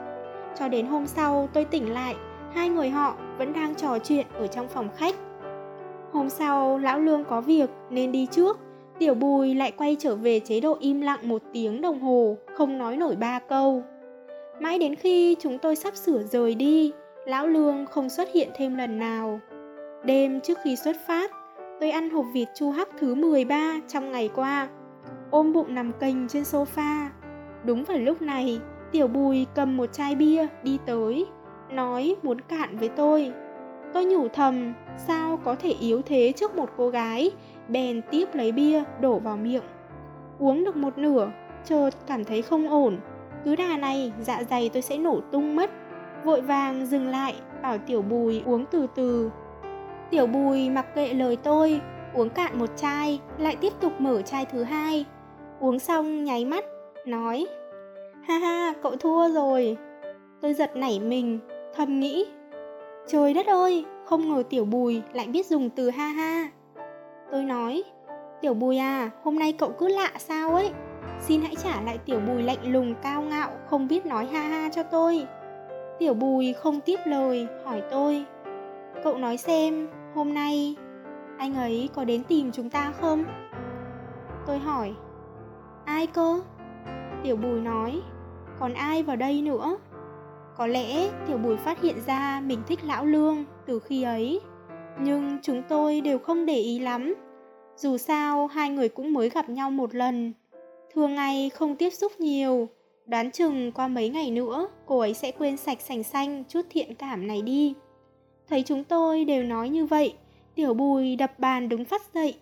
Cho 0.58 0.68
đến 0.68 0.86
hôm 0.86 1.06
sau 1.06 1.48
tôi 1.52 1.64
tỉnh 1.64 1.92
lại, 1.92 2.16
hai 2.54 2.68
người 2.68 2.90
họ 2.90 3.16
vẫn 3.38 3.52
đang 3.52 3.74
trò 3.74 3.98
chuyện 3.98 4.26
ở 4.34 4.46
trong 4.46 4.68
phòng 4.68 4.88
khách. 4.96 5.14
Hôm 6.12 6.28
sau, 6.28 6.78
Lão 6.78 7.00
Lương 7.00 7.24
có 7.24 7.40
việc 7.40 7.70
nên 7.90 8.12
đi 8.12 8.26
trước, 8.26 8.58
Tiểu 8.98 9.14
Bùi 9.14 9.54
lại 9.54 9.72
quay 9.76 9.96
trở 9.98 10.16
về 10.16 10.40
chế 10.40 10.60
độ 10.60 10.76
im 10.80 11.00
lặng 11.00 11.28
một 11.28 11.42
tiếng 11.52 11.80
đồng 11.80 12.00
hồ, 12.00 12.36
không 12.54 12.78
nói 12.78 12.96
nổi 12.96 13.16
ba 13.16 13.38
câu. 13.38 13.82
Mãi 14.60 14.78
đến 14.78 14.94
khi 14.94 15.36
chúng 15.40 15.58
tôi 15.58 15.76
sắp 15.76 15.96
sửa 15.96 16.22
rời 16.22 16.54
đi, 16.54 16.92
Lão 17.26 17.46
Lương 17.46 17.86
không 17.86 18.08
xuất 18.08 18.28
hiện 18.32 18.48
thêm 18.56 18.76
lần 18.76 18.98
nào. 18.98 19.40
Đêm 20.04 20.40
trước 20.40 20.58
khi 20.64 20.76
xuất 20.76 20.96
phát, 21.06 21.30
tôi 21.80 21.90
ăn 21.90 22.10
hộp 22.10 22.24
vịt 22.34 22.48
chu 22.54 22.70
hắc 22.70 22.88
thứ 22.98 23.14
13 23.14 23.80
trong 23.88 24.12
ngày 24.12 24.30
qua, 24.34 24.68
ôm 25.30 25.52
bụng 25.52 25.74
nằm 25.74 25.92
cành 26.00 26.26
trên 26.28 26.42
sofa. 26.42 27.06
Đúng 27.64 27.84
vào 27.84 27.98
lúc 27.98 28.22
này, 28.22 28.60
Tiểu 28.92 29.08
Bùi 29.08 29.46
cầm 29.54 29.76
một 29.76 29.92
chai 29.92 30.14
bia 30.14 30.46
đi 30.62 30.78
tới, 30.86 31.26
nói 31.70 32.16
muốn 32.22 32.40
cạn 32.40 32.76
với 32.78 32.88
tôi. 32.88 33.32
Tôi 33.94 34.04
nhủ 34.04 34.28
thầm, 34.28 34.72
sao 35.06 35.40
có 35.44 35.54
thể 35.54 35.74
yếu 35.80 36.02
thế 36.02 36.32
trước 36.36 36.56
một 36.56 36.70
cô 36.76 36.88
gái, 36.88 37.30
bèn 37.68 38.00
tiếp 38.10 38.28
lấy 38.32 38.52
bia 38.52 38.82
đổ 39.00 39.18
vào 39.18 39.36
miệng. 39.36 39.62
Uống 40.38 40.64
được 40.64 40.76
một 40.76 40.98
nửa, 40.98 41.30
chợt 41.64 41.90
cảm 42.06 42.24
thấy 42.24 42.42
không 42.42 42.68
ổn. 42.68 42.98
Cứ 43.44 43.56
đà 43.56 43.76
này, 43.76 44.12
dạ 44.20 44.42
dày 44.50 44.68
tôi 44.68 44.82
sẽ 44.82 44.98
nổ 44.98 45.20
tung 45.32 45.56
mất. 45.56 45.70
Vội 46.24 46.40
vàng 46.40 46.86
dừng 46.86 47.06
lại, 47.06 47.34
bảo 47.62 47.78
Tiểu 47.78 48.02
Bùi 48.02 48.42
uống 48.46 48.64
từ 48.70 48.86
từ. 48.94 49.30
Tiểu 50.10 50.26
Bùi 50.26 50.70
mặc 50.70 50.94
kệ 50.94 51.14
lời 51.14 51.36
tôi, 51.36 51.80
uống 52.14 52.30
cạn 52.30 52.58
một 52.58 52.76
chai, 52.76 53.20
lại 53.38 53.56
tiếp 53.60 53.72
tục 53.80 53.92
mở 53.98 54.22
chai 54.22 54.46
thứ 54.46 54.62
hai. 54.62 55.04
Uống 55.60 55.78
xong 55.78 56.24
nháy 56.24 56.44
mắt, 56.44 56.64
nói 57.06 57.46
Ha 58.22 58.38
ha, 58.38 58.74
cậu 58.82 58.96
thua 58.96 59.28
rồi. 59.28 59.76
Tôi 60.40 60.54
giật 60.54 60.76
nảy 60.76 61.00
mình, 61.00 61.38
thầm 61.74 62.00
nghĩ 62.00 62.26
Trời 63.06 63.34
đất 63.34 63.46
ơi, 63.46 63.84
không 64.04 64.28
ngờ 64.28 64.42
Tiểu 64.50 64.64
Bùi 64.64 65.02
lại 65.12 65.26
biết 65.26 65.46
dùng 65.46 65.70
từ 65.70 65.90
ha 65.90 66.08
ha. 66.08 66.50
Tôi 67.32 67.44
nói, 67.44 67.82
Tiểu 68.40 68.54
Bùi 68.54 68.78
à, 68.78 69.10
hôm 69.22 69.38
nay 69.38 69.52
cậu 69.52 69.72
cứ 69.78 69.88
lạ 69.88 70.10
sao 70.18 70.54
ấy. 70.54 70.70
Xin 71.20 71.42
hãy 71.42 71.54
trả 71.56 71.80
lại 71.80 71.98
Tiểu 71.98 72.20
Bùi 72.20 72.42
lạnh 72.42 72.72
lùng 72.72 72.94
cao 73.02 73.22
ngạo, 73.22 73.50
không 73.66 73.88
biết 73.88 74.06
nói 74.06 74.26
ha 74.26 74.40
ha 74.40 74.68
cho 74.68 74.82
tôi. 74.82 75.26
Tiểu 75.98 76.14
Bùi 76.14 76.52
không 76.52 76.80
tiếp 76.80 76.96
lời, 77.04 77.46
hỏi 77.64 77.82
tôi. 77.90 78.24
Cậu 79.04 79.18
nói 79.18 79.36
xem, 79.36 79.88
hôm 80.14 80.34
nay 80.34 80.76
anh 81.38 81.54
ấy 81.54 81.88
có 81.94 82.04
đến 82.04 82.24
tìm 82.24 82.52
chúng 82.52 82.70
ta 82.70 82.92
không? 83.00 83.24
Tôi 84.46 84.58
hỏi, 84.58 84.94
ai 85.84 86.06
cơ? 86.06 86.40
Tiểu 87.22 87.36
Bùi 87.36 87.60
nói, 87.60 88.00
còn 88.60 88.74
ai 88.74 89.02
vào 89.02 89.16
đây 89.16 89.42
nữa? 89.42 89.76
Có 90.56 90.66
lẽ 90.66 91.10
Tiểu 91.26 91.38
Bùi 91.38 91.56
phát 91.56 91.82
hiện 91.82 91.96
ra 92.06 92.40
mình 92.44 92.62
thích 92.66 92.84
Lão 92.84 93.04
Lương 93.04 93.44
từ 93.66 93.78
khi 93.78 94.02
ấy, 94.02 94.40
nhưng 95.00 95.38
chúng 95.42 95.62
tôi 95.68 96.00
đều 96.00 96.18
không 96.18 96.46
để 96.46 96.58
ý 96.58 96.78
lắm. 96.78 97.14
Dù 97.76 97.96
sao, 97.96 98.46
hai 98.46 98.70
người 98.70 98.88
cũng 98.88 99.12
mới 99.12 99.30
gặp 99.30 99.48
nhau 99.48 99.70
một 99.70 99.94
lần. 99.94 100.32
Thường 100.94 101.14
ngày 101.14 101.50
không 101.50 101.76
tiếp 101.76 101.90
xúc 101.90 102.12
nhiều, 102.20 102.68
đoán 103.06 103.30
chừng 103.30 103.72
qua 103.72 103.88
mấy 103.88 104.08
ngày 104.08 104.30
nữa 104.30 104.68
cô 104.86 104.98
ấy 104.98 105.14
sẽ 105.14 105.30
quên 105.30 105.56
sạch 105.56 105.80
sành 105.80 106.02
xanh 106.02 106.44
chút 106.48 106.66
thiện 106.70 106.94
cảm 106.94 107.26
này 107.26 107.42
đi. 107.42 107.74
Thấy 108.48 108.62
chúng 108.62 108.84
tôi 108.84 109.24
đều 109.24 109.42
nói 109.42 109.68
như 109.68 109.86
vậy, 109.86 110.14
Tiểu 110.54 110.74
Bùi 110.74 111.16
đập 111.16 111.38
bàn 111.38 111.68
đứng 111.68 111.84
phát 111.84 112.02
dậy. 112.14 112.34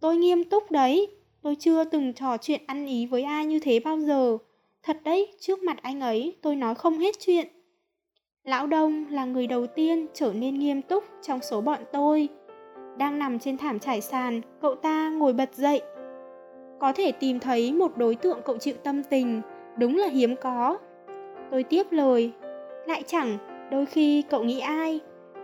Tôi 0.00 0.16
nghiêm 0.16 0.44
túc 0.44 0.70
đấy, 0.70 1.08
tôi 1.42 1.56
chưa 1.60 1.84
từng 1.84 2.12
trò 2.12 2.36
chuyện 2.36 2.60
ăn 2.66 2.86
ý 2.86 3.06
với 3.06 3.22
ai 3.22 3.46
như 3.46 3.58
thế 3.60 3.80
bao 3.80 4.00
giờ. 4.00 4.38
Thật 4.82 4.96
đấy, 5.04 5.32
trước 5.40 5.62
mặt 5.62 5.76
anh 5.82 6.00
ấy 6.00 6.36
tôi 6.42 6.56
nói 6.56 6.74
không 6.74 6.98
hết 6.98 7.14
chuyện. 7.20 7.46
Lão 8.44 8.66
Đông 8.66 9.04
là 9.10 9.24
người 9.24 9.46
đầu 9.46 9.66
tiên 9.66 10.06
trở 10.14 10.32
nên 10.32 10.58
nghiêm 10.58 10.82
túc 10.82 11.04
trong 11.22 11.40
số 11.42 11.60
bọn 11.60 11.78
tôi. 11.92 12.28
Đang 12.98 13.18
nằm 13.18 13.38
trên 13.38 13.58
thảm 13.58 13.78
trải 13.78 14.00
sàn, 14.00 14.40
cậu 14.60 14.74
ta 14.74 15.10
ngồi 15.10 15.32
bật 15.32 15.54
dậy. 15.54 15.82
Có 16.78 16.92
thể 16.92 17.12
tìm 17.12 17.40
thấy 17.40 17.72
một 17.72 17.96
đối 17.96 18.14
tượng 18.14 18.40
cậu 18.44 18.58
chịu 18.58 18.74
tâm 18.82 19.02
tình, 19.02 19.40
đúng 19.78 19.96
là 19.96 20.06
hiếm 20.06 20.36
có. 20.36 20.78
Tôi 21.50 21.62
tiếp 21.62 21.86
lời, 21.90 22.32
lại 22.86 23.02
chẳng, 23.06 23.38
đôi 23.70 23.86
khi 23.86 24.22
cậu 24.22 24.44
nghĩ 24.44 24.60
ai, 24.60 25.00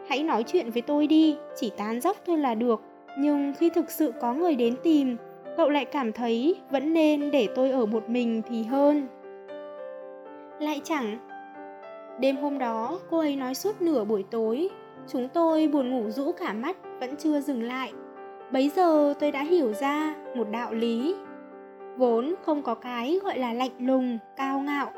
hãy 0.09 0.23
nói 0.23 0.43
chuyện 0.43 0.71
với 0.71 0.83
tôi 0.83 1.07
đi, 1.07 1.37
chỉ 1.57 1.71
tán 1.77 2.01
dốc 2.01 2.17
thôi 2.27 2.39
là 2.39 2.55
được. 2.55 2.83
Nhưng 3.19 3.53
khi 3.59 3.71
thực 3.71 3.91
sự 3.91 4.13
có 4.21 4.35
người 4.35 4.55
đến 4.55 4.75
tìm, 4.83 5.17
cậu 5.57 5.71
lại 5.71 5.85
cảm 5.85 6.13
thấy 6.13 6.57
vẫn 6.71 6.95
nên 6.95 7.31
để 7.31 7.49
tôi 7.55 7.71
ở 7.71 7.87
một 7.87 8.09
mình 8.09 8.43
thì 8.49 8.63
hơn. 8.63 9.07
Lại 10.61 10.81
chẳng 10.85 11.30
Đêm 12.21 12.37
hôm 12.37 12.59
đó 12.59 12.99
cô 13.11 13.19
ấy 13.19 13.37
nói 13.37 13.55
suốt 13.55 13.83
nửa 13.83 14.05
buổi 14.05 14.25
tối. 14.31 14.69
Chúng 15.07 15.29
tôi 15.29 15.69
buồn 15.69 15.91
ngủ 15.91 16.11
rũ 16.11 16.33
cả 16.33 16.53
mắt 16.53 16.77
Vẫn 17.01 17.17
chưa 17.17 17.41
dừng 17.41 17.63
lại. 17.63 17.93
Bấy 18.53 18.71
giờ 18.77 19.15
tôi 19.21 19.31
đã 19.31 19.43
hiểu 19.43 19.73
ra 19.73 20.15
một 20.37 20.47
đạo 20.51 20.75
lý. 20.75 21.17
Vốn 21.97 22.35
không 22.43 22.63
có 22.63 22.75
cái 22.75 23.21
gọi 23.23 23.39
là 23.39 23.53
lạnh 23.53 23.71
lùng, 23.79 24.19
cao 24.37 24.61
ngạo. 24.61 24.93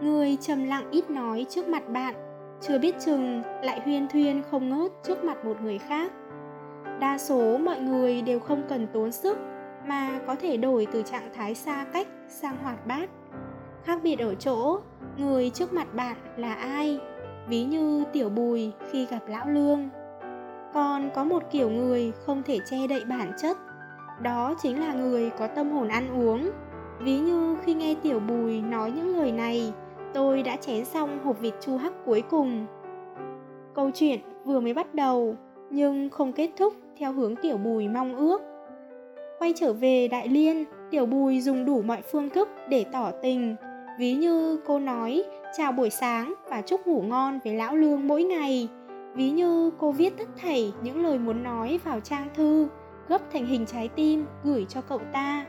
Người 0.00 0.36
trầm 0.40 0.64
lặng 0.64 0.84
ít 0.90 1.10
nói 1.10 1.46
trước 1.48 1.68
mặt 1.68 1.88
bạn 1.88 2.14
Chưa 2.60 2.78
biết 2.78 2.94
chừng 2.98 3.42
lại 3.62 3.80
huyên 3.84 4.08
thuyên 4.08 4.42
không 4.50 4.70
ngớt 4.70 4.92
trước 5.02 5.24
mặt 5.24 5.44
một 5.44 5.56
người 5.62 5.78
khác. 5.78 6.12
Đa 7.00 7.18
số 7.18 7.58
mọi 7.58 7.80
người 7.80 8.22
đều 8.22 8.40
không 8.40 8.62
cần 8.68 8.86
tốn 8.92 9.12
sức 9.12 9.38
Mà 9.86 10.20
có 10.26 10.34
thể 10.34 10.56
đổi 10.56 10.86
từ 10.92 11.02
trạng 11.02 11.30
thái 11.34 11.54
xa 11.54 11.86
cách 11.92 12.08
sang 12.28 12.56
hoạt 12.62 12.86
bát. 12.86 13.10
Khác 13.84 14.00
biệt 14.02 14.18
ở 14.18 14.34
chỗ 14.34 14.80
người 15.18 15.50
trước 15.50 15.72
mặt 15.72 15.94
bạn 15.94 16.16
là 16.36 16.54
ai? 16.54 16.98
Ví 17.48 17.64
như 17.64 18.04
tiểu 18.12 18.28
bùi 18.28 18.72
khi 18.90 19.06
gặp 19.06 19.20
lão 19.28 19.48
lương. 19.48 19.88
Còn 20.74 21.10
có 21.14 21.24
một 21.24 21.42
kiểu 21.50 21.70
người 21.70 22.12
không 22.26 22.42
thể 22.42 22.58
che 22.70 22.86
đậy 22.86 23.04
bản 23.04 23.32
chất. 23.42 23.56
Đó 24.22 24.54
chính 24.62 24.80
là 24.80 24.94
người 24.94 25.30
có 25.38 25.46
tâm 25.46 25.70
hồn 25.70 25.88
ăn 25.88 26.20
uống. 26.20 26.50
Ví 27.00 27.18
như 27.18 27.56
khi 27.64 27.74
nghe 27.74 27.94
tiểu 28.02 28.20
bùi 28.20 28.60
nói 28.60 28.90
những 28.90 29.16
lời 29.16 29.32
này, 29.32 29.72
tôi 30.14 30.42
đã 30.42 30.56
chén 30.56 30.84
xong 30.84 31.18
hộp 31.24 31.40
vịt 31.40 31.54
chu 31.60 31.76
hắc 31.76 31.92
cuối 32.04 32.22
cùng. 32.30 32.66
Câu 33.74 33.90
chuyện 33.94 34.20
vừa 34.44 34.60
mới 34.60 34.74
bắt 34.74 34.94
đầu, 34.94 35.36
nhưng 35.70 36.10
không 36.10 36.32
kết 36.32 36.50
thúc 36.56 36.74
theo 36.98 37.12
hướng 37.12 37.36
tiểu 37.36 37.56
bùi 37.56 37.88
mong 37.88 38.16
ước. 38.16 38.42
Quay 39.38 39.52
trở 39.56 39.72
về 39.72 40.08
đại 40.08 40.28
liên, 40.28 40.64
tiểu 40.90 41.06
bùi 41.06 41.40
dùng 41.40 41.64
đủ 41.64 41.82
mọi 41.82 42.02
phương 42.12 42.30
thức 42.30 42.48
để 42.68 42.84
tỏ 42.92 43.10
tình. 43.22 43.56
Ví 44.00 44.14
như 44.14 44.60
cô 44.66 44.78
nói 44.78 45.24
chào 45.56 45.72
buổi 45.72 45.90
sáng 45.90 46.34
và 46.48 46.62
chúc 46.62 46.86
ngủ 46.86 47.02
ngon 47.02 47.38
với 47.44 47.54
lão 47.54 47.76
lương 47.76 48.08
mỗi 48.08 48.22
ngày. 48.22 48.68
Ví 49.14 49.30
như 49.30 49.70
cô 49.78 49.92
viết 49.92 50.18
tất 50.18 50.28
thảy 50.42 50.72
những 50.82 51.02
lời 51.02 51.18
muốn 51.18 51.42
nói 51.42 51.80
vào 51.84 52.00
trang 52.00 52.28
thư, 52.34 52.68
gấp 53.08 53.18
thành 53.32 53.46
hình 53.46 53.66
trái 53.66 53.88
tim 53.88 54.26
gửi 54.44 54.66
cho 54.68 54.80
cậu 54.80 55.00
ta. 55.12 55.46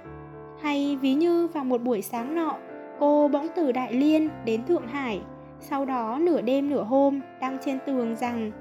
Hay 0.61 0.97
ví 1.01 1.13
như 1.13 1.47
vào 1.47 1.63
một 1.63 1.81
buổi 1.81 2.01
sáng 2.01 2.35
nọ, 2.35 2.55
cô 2.99 3.27
bỗng 3.27 3.47
từ 3.55 3.71
Đại 3.71 3.93
Liên 3.93 4.29
đến 4.45 4.65
Thượng 4.65 4.87
Hải, 4.87 5.21
sau 5.59 5.85
đó 5.85 6.17
nửa 6.21 6.41
đêm 6.41 6.69
nửa 6.69 6.83
hôm 6.83 7.19
đăng 7.41 7.57
trên 7.65 7.79
tường 7.85 8.15
rằng 8.15 8.51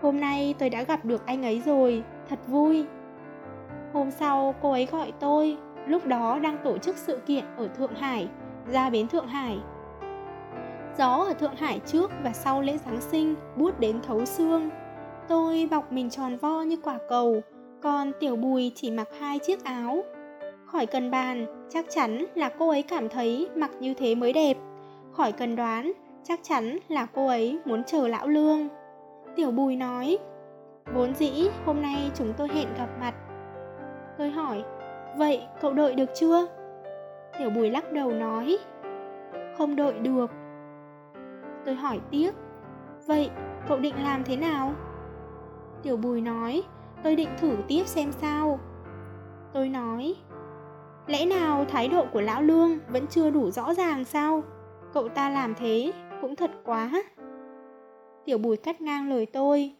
Hôm 0.00 0.20
nay 0.20 0.54
tôi 0.58 0.70
đã 0.70 0.82
gặp 0.82 1.04
được 1.04 1.26
anh 1.26 1.42
ấy 1.42 1.62
rồi, 1.66 2.02
thật 2.28 2.38
vui. 2.46 2.84
Hôm 3.92 4.10
sau 4.10 4.54
cô 4.62 4.70
ấy 4.70 4.86
gọi 4.86 5.12
tôi, 5.20 5.56
lúc 5.86 6.06
đó 6.06 6.38
đang 6.38 6.56
tổ 6.64 6.78
chức 6.78 6.96
sự 6.96 7.18
kiện 7.26 7.44
ở 7.56 7.68
Thượng 7.68 7.94
Hải 7.94 8.28
ra 8.72 8.90
bến 8.90 9.08
Thượng 9.08 9.26
Hải. 9.26 9.58
Gió 10.98 11.24
ở 11.28 11.34
Thượng 11.34 11.56
Hải 11.56 11.80
trước 11.86 12.10
và 12.22 12.32
sau 12.32 12.62
lễ 12.62 12.78
Giáng 12.78 13.00
sinh 13.00 13.34
bút 13.56 13.80
đến 13.80 14.00
thấu 14.02 14.24
xương. 14.24 14.70
Tôi 15.28 15.68
bọc 15.70 15.92
mình 15.92 16.10
tròn 16.10 16.36
vo 16.36 16.62
như 16.62 16.76
quả 16.82 16.98
cầu, 17.08 17.40
còn 17.82 18.12
Tiểu 18.20 18.36
Bùi 18.36 18.72
chỉ 18.74 18.90
mặc 18.90 19.08
hai 19.20 19.38
chiếc 19.38 19.64
áo. 19.64 20.04
Khỏi 20.66 20.86
cần 20.86 21.10
bàn, 21.10 21.66
chắc 21.70 21.86
chắn 21.90 22.26
là 22.34 22.50
cô 22.58 22.68
ấy 22.68 22.82
cảm 22.82 23.08
thấy 23.08 23.48
mặc 23.56 23.70
như 23.80 23.94
thế 23.94 24.14
mới 24.14 24.32
đẹp. 24.32 24.56
Khỏi 25.12 25.32
cần 25.32 25.56
đoán, 25.56 25.92
chắc 26.24 26.40
chắn 26.42 26.78
là 26.88 27.06
cô 27.06 27.26
ấy 27.26 27.58
muốn 27.64 27.84
chờ 27.84 28.08
lão 28.08 28.28
lương. 28.28 28.68
Tiểu 29.36 29.50
Bùi 29.50 29.76
nói, 29.76 30.18
vốn 30.94 31.14
dĩ 31.14 31.48
hôm 31.64 31.82
nay 31.82 32.10
chúng 32.14 32.32
tôi 32.36 32.48
hẹn 32.48 32.68
gặp 32.78 32.88
mặt. 33.00 33.14
Tôi 34.18 34.30
hỏi, 34.30 34.62
vậy 35.16 35.42
cậu 35.60 35.72
đợi 35.72 35.94
được 35.94 36.10
chưa? 36.14 36.46
Tiểu 37.40 37.50
Bùi 37.50 37.70
lắc 37.70 37.92
đầu 37.92 38.10
nói. 38.12 38.58
Không 39.58 39.76
đợi 39.76 39.92
được. 39.98 40.30
Tôi 41.66 41.74
hỏi 41.74 42.00
tiếp. 42.10 42.30
Vậy, 43.06 43.30
cậu 43.68 43.78
định 43.78 43.94
làm 44.02 44.24
thế 44.24 44.36
nào? 44.36 44.74
Tiểu 45.82 45.96
Bùi 45.96 46.20
nói, 46.20 46.62
Tôi 47.02 47.16
định 47.16 47.28
thử 47.38 47.56
tiếp 47.68 47.86
xem 47.86 48.12
sao. 48.12 48.60
Tôi 49.52 49.68
nói, 49.68 50.14
Lẽ 51.06 51.26
nào 51.26 51.64
thái 51.64 51.88
độ 51.88 52.06
của 52.12 52.20
Lão 52.20 52.42
Lương 52.42 52.78
vẫn 52.88 53.06
chưa 53.06 53.30
đủ 53.30 53.50
rõ 53.50 53.74
ràng 53.74 54.04
sao? 54.04 54.42
Cậu 54.92 55.08
ta 55.08 55.30
làm 55.30 55.54
thế 55.54 55.92
cũng 56.20 56.36
thật 56.36 56.50
quá. 56.64 56.90
Tiểu 58.24 58.38
Bùi 58.38 58.56
cắt 58.56 58.80
ngang 58.80 59.08
lời 59.08 59.26
tôi. 59.26 59.74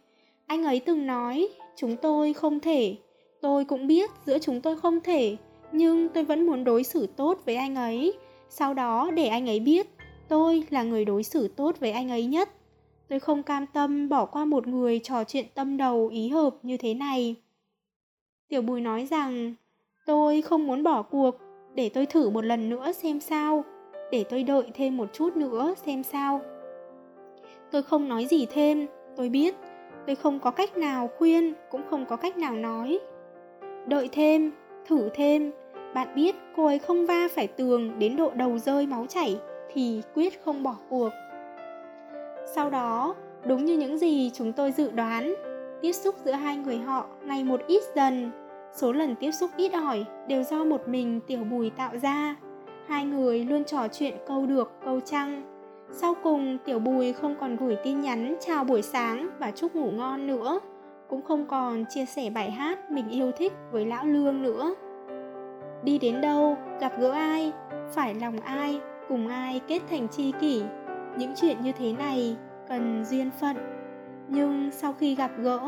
Anh 0.47 0.63
ấy 0.63 0.81
từng 0.85 1.07
nói, 1.07 1.47
Chúng 1.75 1.97
tôi 1.97 2.33
không 2.33 2.59
thể. 2.59 2.95
Tôi 3.41 3.65
cũng 3.65 3.87
biết 3.87 4.11
giữa 4.25 4.39
chúng 4.39 4.61
tôi 4.61 4.77
không 4.77 4.99
thể. 4.99 5.37
Nhưng 5.71 6.09
tôi 6.09 6.23
vẫn 6.23 6.45
muốn 6.45 6.63
đối 6.63 6.83
xử 6.83 7.07
tốt 7.07 7.39
với 7.45 7.55
anh 7.55 7.75
ấy. 7.75 8.13
Sau 8.49 8.73
đó 8.73 9.11
để 9.11 9.27
anh 9.27 9.49
ấy 9.49 9.59
biết 9.59 9.87
Tôi 10.27 10.63
là 10.69 10.83
người 10.83 11.05
đối 11.05 11.23
xử 11.23 11.47
tốt 11.47 11.79
với 11.79 11.91
anh 11.91 12.09
ấy 12.09 12.25
nhất. 12.25 12.49
Tôi 13.09 13.19
không 13.19 13.43
cam 13.43 13.65
tâm 13.67 14.09
bỏ 14.09 14.25
qua 14.25 14.45
một 14.45 14.67
người 14.67 14.99
trò 14.99 15.23
chuyện 15.23 15.45
tâm 15.53 15.77
đầu 15.77 16.07
ý 16.07 16.29
hợp 16.29 16.55
như 16.63 16.77
thế 16.77 16.93
này. 16.93 17.35
Tiểu 18.47 18.61
Bùi 18.61 18.81
nói 18.81 19.07
rằng 19.11 19.53
Tôi 20.05 20.41
không 20.41 20.67
muốn 20.67 20.83
bỏ 20.83 21.01
cuộc. 21.01 21.35
Để 21.75 21.89
tôi 21.89 22.05
thử 22.05 22.29
một 22.29 22.45
lần 22.45 22.69
nữa 22.69 22.91
xem 22.91 23.19
sao. 23.19 23.63
Để 24.11 24.23
tôi 24.29 24.43
đợi 24.43 24.63
thêm 24.73 24.97
một 24.97 25.09
chút 25.13 25.35
nữa 25.35 25.73
xem 25.85 26.03
sao. 26.03 26.41
Tôi 27.71 27.83
không 27.83 28.09
nói 28.09 28.25
gì 28.25 28.45
thêm. 28.45 28.87
Tôi 29.15 29.29
biết 29.29 29.55
Tôi 30.07 30.15
không 30.15 30.39
có 30.39 30.51
cách 30.51 30.77
nào 30.77 31.09
khuyên 31.17 31.53
Cũng 31.71 31.81
không 31.89 32.05
có 32.05 32.15
cách 32.15 32.37
nào 32.37 32.55
nói. 32.55 32.99
Đợi 33.87 34.09
thêm, 34.11 34.51
thử 34.85 35.09
thêm 35.13 35.51
bạn 35.93 36.07
biết 36.15 36.35
cô 36.55 36.65
ấy 36.65 36.79
không 36.79 37.05
va 37.05 37.27
phải 37.35 37.47
tường 37.47 37.99
Đến 37.99 38.15
độ 38.15 38.31
đầu 38.35 38.57
rơi 38.57 38.87
máu 38.87 39.05
chảy 39.09 39.39
Thì 39.73 40.01
quyết 40.15 40.45
không 40.45 40.63
bỏ 40.63 40.75
cuộc. 40.89 41.09
Sau 42.55 42.69
đó, 42.69 43.15
Đúng 43.45 43.65
như 43.65 43.77
những 43.77 43.97
gì 43.97 44.31
chúng 44.33 44.53
tôi 44.53 44.71
dự 44.71 44.91
đoán, 44.91 45.35
Tiếp 45.81 45.91
xúc 45.91 46.15
giữa 46.25 46.31
hai 46.31 46.57
người 46.57 46.77
họ 46.77 47.05
ngày 47.25 47.43
một 47.43 47.61
ít 47.67 47.83
dần. 47.95 48.31
Số 48.73 48.91
lần 48.91 49.15
tiếp 49.15 49.31
xúc 49.31 49.49
ít 49.57 49.73
ỏi 49.73 50.05
đều 50.27 50.43
do 50.43 50.63
một 50.63 50.87
mình 50.87 51.19
tiểu 51.27 51.43
bùi 51.51 51.69
tạo 51.69 51.91
ra. 52.01 52.35
Hai 52.87 53.05
người 53.05 53.45
luôn 53.45 53.63
trò 53.63 53.87
chuyện 53.87 54.13
câu 54.27 54.45
được, 54.45 54.71
câu 54.85 54.99
trăng 54.99 55.43
Sau 55.91 56.15
cùng, 56.23 56.57
tiểu 56.65 56.79
bùi 56.79 57.13
không 57.13 57.35
còn 57.39 57.55
gửi 57.55 57.75
tin 57.83 58.01
nhắn 58.01 58.35
chào 58.39 58.63
buổi 58.63 58.81
sáng 58.81 59.29
và 59.39 59.51
chúc 59.51 59.75
ngủ 59.75 59.91
ngon 59.91 60.27
nữa, 60.27 60.59
Cũng 61.09 61.21
không 61.21 61.45
còn 61.45 61.85
chia 61.89 62.05
sẻ 62.05 62.29
bài 62.29 62.51
hát 62.51 62.91
mình 62.91 63.09
yêu 63.09 63.31
thích 63.31 63.53
với 63.71 63.85
lão 63.85 64.05
lương 64.05 64.43
nữa. 64.43 64.75
Đi 65.83 65.99
đến 65.99 66.21
đâu, 66.21 66.57
gặp 66.79 66.93
gỡ 66.99 67.11
ai, 67.11 67.51
phải 67.93 68.15
lòng 68.15 68.39
ai, 68.39 68.79
cùng 69.09 69.27
ai 69.27 69.61
kết 69.67 69.81
thành 69.89 70.07
tri 70.07 70.31
kỷ. 70.31 70.63
Những 71.17 71.33
chuyện 71.41 71.61
như 71.61 71.71
thế 71.71 71.93
này 71.93 72.37
cần 72.69 73.05
duyên 73.05 73.29
phận. 73.41 73.57
Nhưng 74.27 74.71
sau 74.71 74.93
khi 74.93 75.15
gặp 75.15 75.31
gỡ, 75.37 75.59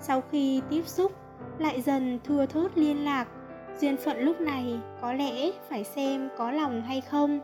sau 0.00 0.22
khi 0.30 0.62
tiếp 0.70 0.86
xúc 0.86 1.12
lại 1.58 1.82
dần 1.82 2.18
thưa 2.24 2.46
thớt 2.46 2.78
liên 2.78 3.04
lạc. 3.04 3.28
Duyên 3.80 3.96
phận 3.96 4.20
lúc 4.20 4.40
này 4.40 4.80
có 5.00 5.12
lẽ 5.12 5.50
phải 5.68 5.84
xem 5.84 6.28
có 6.36 6.50
lòng 6.50 6.82
hay 6.82 7.00
không. 7.00 7.40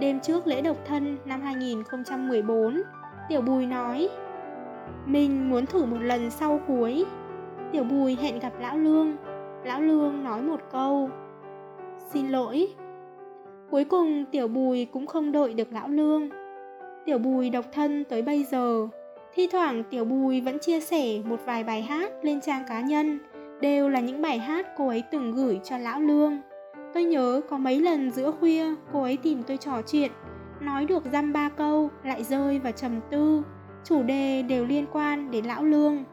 Đêm 0.00 0.20
trước 0.20 0.46
lễ 0.46 0.60
độc 0.60 0.76
thân 0.84 1.18
năm 1.24 1.42
2014 1.42 2.82
tiểu 3.28 3.40
bùi 3.40 3.66
nói 3.66 4.08
mình 5.06 5.50
muốn 5.50 5.66
thử 5.66 5.84
một 5.84 5.96
lần 6.00 6.30
sau 6.30 6.60
cuối. 6.66 7.04
Tiểu 7.72 7.84
bùi 7.84 8.16
hẹn 8.16 8.38
gặp 8.38 8.52
lão 8.60 8.78
lương 8.78 9.16
lão 9.64 9.80
lương 9.80 10.24
nói 10.24 10.42
một 10.42 10.60
câu. 10.72 11.10
Xin 12.12 12.28
lỗi. 12.28 12.68
Cuối 13.70 13.84
cùng 13.84 14.24
tiểu 14.32 14.48
bùi 14.48 14.84
cũng 14.84 15.06
không 15.06 15.32
đợi 15.32 15.54
được 15.54 15.72
lão 15.72 15.88
lương. 15.88 16.28
Tiểu 17.04 17.18
bùi 17.18 17.50
độc 17.50 17.64
thân 17.72 18.04
tới 18.04 18.22
bây 18.22 18.44
giờ. 18.44 18.88
Thi 19.34 19.48
thoảng 19.52 19.84
Tiểu 19.90 20.04
Bùi 20.04 20.40
vẫn 20.40 20.58
chia 20.58 20.80
sẻ 20.80 21.20
một 21.24 21.40
vài 21.46 21.64
bài 21.64 21.82
hát 21.82 22.12
lên 22.22 22.40
trang 22.40 22.64
cá 22.68 22.80
nhân, 22.80 23.18
đều 23.60 23.88
là 23.88 24.00
những 24.00 24.22
bài 24.22 24.38
hát 24.38 24.66
cô 24.76 24.88
ấy 24.88 25.02
từng 25.10 25.32
gửi 25.32 25.60
cho 25.64 25.78
Lão 25.78 26.00
Lương. 26.00 26.40
Tôi 26.94 27.04
nhớ 27.04 27.40
có 27.50 27.58
mấy 27.58 27.80
lần 27.80 28.10
giữa 28.10 28.30
khuya 28.30 28.64
cô 28.92 29.02
ấy 29.02 29.16
tìm 29.16 29.42
tôi 29.46 29.56
trò 29.56 29.82
chuyện, 29.86 30.10
nói 30.60 30.84
được 30.84 31.02
dăm 31.12 31.32
ba 31.32 31.48
câu 31.48 31.90
lại 32.04 32.24
rơi 32.24 32.58
vào 32.58 32.72
trầm 32.72 33.00
tư, 33.10 33.42
chủ 33.84 34.02
đề 34.02 34.42
đều 34.42 34.66
liên 34.66 34.86
quan 34.92 35.30
đến 35.30 35.44
Lão 35.44 35.64
Lương. 35.64 36.04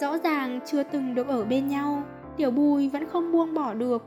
Rõ 0.00 0.18
ràng 0.18 0.60
chưa 0.66 0.82
từng 0.82 1.14
được 1.14 1.28
ở 1.28 1.44
bên 1.44 1.68
nhau, 1.68 2.02
Tiểu 2.38 2.50
Bùi 2.50 2.88
vẫn 2.88 3.08
không 3.08 3.32
buông 3.32 3.54
bỏ 3.54 3.74
được. 3.74 4.02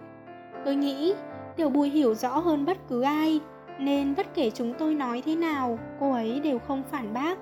Tôi 0.65 0.76
nghĩ 0.76 1.13
Tiểu 1.56 1.70
Bùi 1.70 1.89
hiểu 1.89 2.13
rõ 2.13 2.39
hơn 2.39 2.65
bất 2.65 2.78
cứ 2.89 3.02
ai, 3.02 3.39
nên 3.80 4.13
bất 4.17 4.36
kể 4.36 4.50
chúng 4.50 4.74
tôi 4.74 4.94
nói 4.94 5.22
thế 5.26 5.36
nào, 5.36 5.80
cô 6.00 6.12
ấy 6.12 6.39
đều 6.39 6.60
không 6.60 6.84
phản 6.91 7.13
bác. 7.13 7.38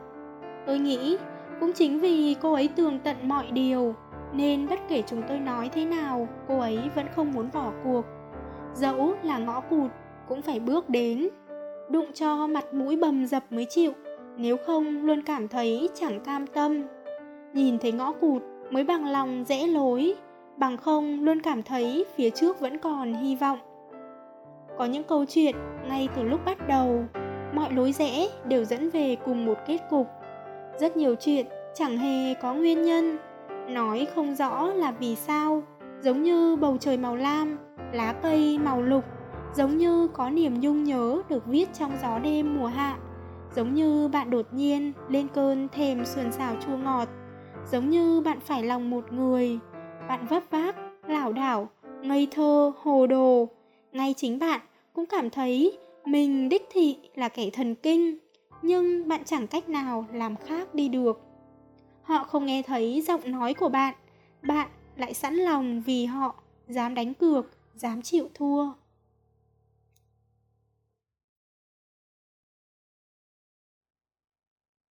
Tôi 0.65 0.79
nghĩ 0.79 1.17
cũng 1.59 1.73
chính 1.73 1.99
vì 1.99 2.35
cô 2.41 2.53
ấy 2.53 2.67
tường 2.67 2.99
tận 3.03 3.15
mọi 3.23 3.51
điều 3.51 3.95
nên 4.33 4.67
bất 4.69 4.79
kể 4.89 5.03
chúng 5.07 5.21
tôi 5.27 5.39
nói 5.39 5.69
thế 5.73 5.85
nào 5.85 6.27
cô 6.47 6.59
ấy 6.59 6.79
vẫn 6.95 7.05
không 7.15 7.31
muốn 7.33 7.49
bỏ 7.53 7.71
cuộc. 7.83 8.05
Dẫu 8.73 9.13
là 9.23 9.37
ngõ 9.37 9.59
cụt 9.59 9.91
cũng 10.27 10.41
phải 10.41 10.59
bước 10.59 10.89
đến 10.89 11.29
đụng 11.89 12.13
cho 12.13 12.47
mặt 12.47 12.73
mũi 12.73 12.95
bầm 12.95 13.25
dập 13.25 13.43
mới 13.49 13.65
chịu 13.69 13.91
nếu 14.37 14.57
không 14.65 15.05
luôn 15.05 15.23
cảm 15.23 15.47
thấy 15.47 15.89
chẳng 15.93 16.19
cam 16.19 16.47
tâm. 16.47 16.83
Nhìn 17.53 17.77
thấy 17.77 17.91
ngõ 17.91 18.11
cụt 18.11 18.41
mới 18.69 18.83
bằng 18.83 19.05
lòng 19.05 19.43
dễ 19.47 19.67
lối 19.67 20.15
bằng 20.59 20.77
không, 20.77 21.23
luôn 21.23 21.41
cảm 21.41 21.63
thấy 21.63 22.05
phía 22.15 22.29
trước 22.29 22.59
vẫn 22.59 22.77
còn 22.77 23.13
hy 23.13 23.35
vọng. 23.35 23.59
Có 24.77 24.85
những 24.85 25.03
câu 25.03 25.25
chuyện, 25.25 25.55
ngay 25.87 26.07
từ 26.15 26.23
lúc 26.23 26.45
bắt 26.45 26.67
đầu, 26.67 27.03
mọi 27.53 27.73
lối 27.73 27.91
rẽ 27.91 28.27
đều 28.45 28.65
dẫn 28.65 28.89
về 28.89 29.15
cùng 29.25 29.45
một 29.45 29.57
kết 29.67 29.77
cục. 29.89 30.07
Rất 30.79 30.97
nhiều 30.97 31.15
chuyện 31.15 31.45
chẳng 31.73 31.97
hề 31.97 32.33
có 32.33 32.53
nguyên 32.53 32.81
nhân, 32.81 33.17
nói 33.67 34.07
không 34.15 34.35
rõ 34.35 34.67
là 34.67 34.91
vì 34.91 35.15
sao, 35.15 35.63
giống 36.01 36.23
như 36.23 36.55
bầu 36.55 36.77
trời 36.79 36.97
màu 36.97 37.15
lam, 37.15 37.57
lá 37.93 38.13
cây 38.13 38.57
màu 38.57 38.81
lục, 38.81 39.03
giống 39.55 39.77
như 39.77 40.07
có 40.07 40.29
niềm 40.29 40.59
nhung 40.59 40.83
nhớ 40.83 41.21
được 41.29 41.45
viết 41.45 41.73
trong 41.73 41.91
gió 42.01 42.19
đêm 42.19 42.59
mùa 42.59 42.67
hạ, 42.67 42.97
giống 43.55 43.73
như 43.73 44.07
bạn 44.07 44.29
đột 44.29 44.45
nhiên 44.51 44.93
lên 45.09 45.27
cơn 45.27 45.67
thèm 45.69 46.05
sườn 46.05 46.31
xào 46.31 46.55
chua 46.65 46.77
ngọt, 46.77 47.07
giống 47.71 47.89
như 47.89 48.21
bạn 48.21 48.39
phải 48.39 48.63
lòng 48.63 48.89
một 48.89 49.13
người 49.13 49.59
bạn 50.09 50.27
vấp 50.27 50.43
váp, 50.49 50.75
lảo 51.07 51.33
đảo, 51.33 51.69
ngây 52.01 52.27
thơ, 52.31 52.71
hồ 52.77 53.07
đồ. 53.07 53.49
Ngay 53.91 54.13
chính 54.17 54.39
bạn 54.39 54.61
cũng 54.93 55.05
cảm 55.05 55.29
thấy 55.29 55.77
mình 56.05 56.49
đích 56.49 56.67
thị 56.71 56.97
là 57.15 57.29
kẻ 57.29 57.49
thần 57.53 57.75
kinh, 57.75 58.17
nhưng 58.61 59.07
bạn 59.07 59.23
chẳng 59.25 59.47
cách 59.47 59.69
nào 59.69 60.05
làm 60.13 60.35
khác 60.35 60.75
đi 60.75 60.89
được. 60.89 61.21
Họ 62.01 62.23
không 62.23 62.45
nghe 62.45 62.61
thấy 62.61 63.01
giọng 63.01 63.31
nói 63.31 63.53
của 63.53 63.69
bạn 63.69 63.95
bạn 64.41 64.69
lại 64.95 65.13
sẵn 65.13 65.35
lòng 65.35 65.81
vì 65.81 66.05
họ 66.05 66.35
dám 66.67 66.95
đánh 66.95 67.13
cược, 67.13 67.45
dám 67.75 68.01
chịu 68.01 68.29
thua. 68.33 68.71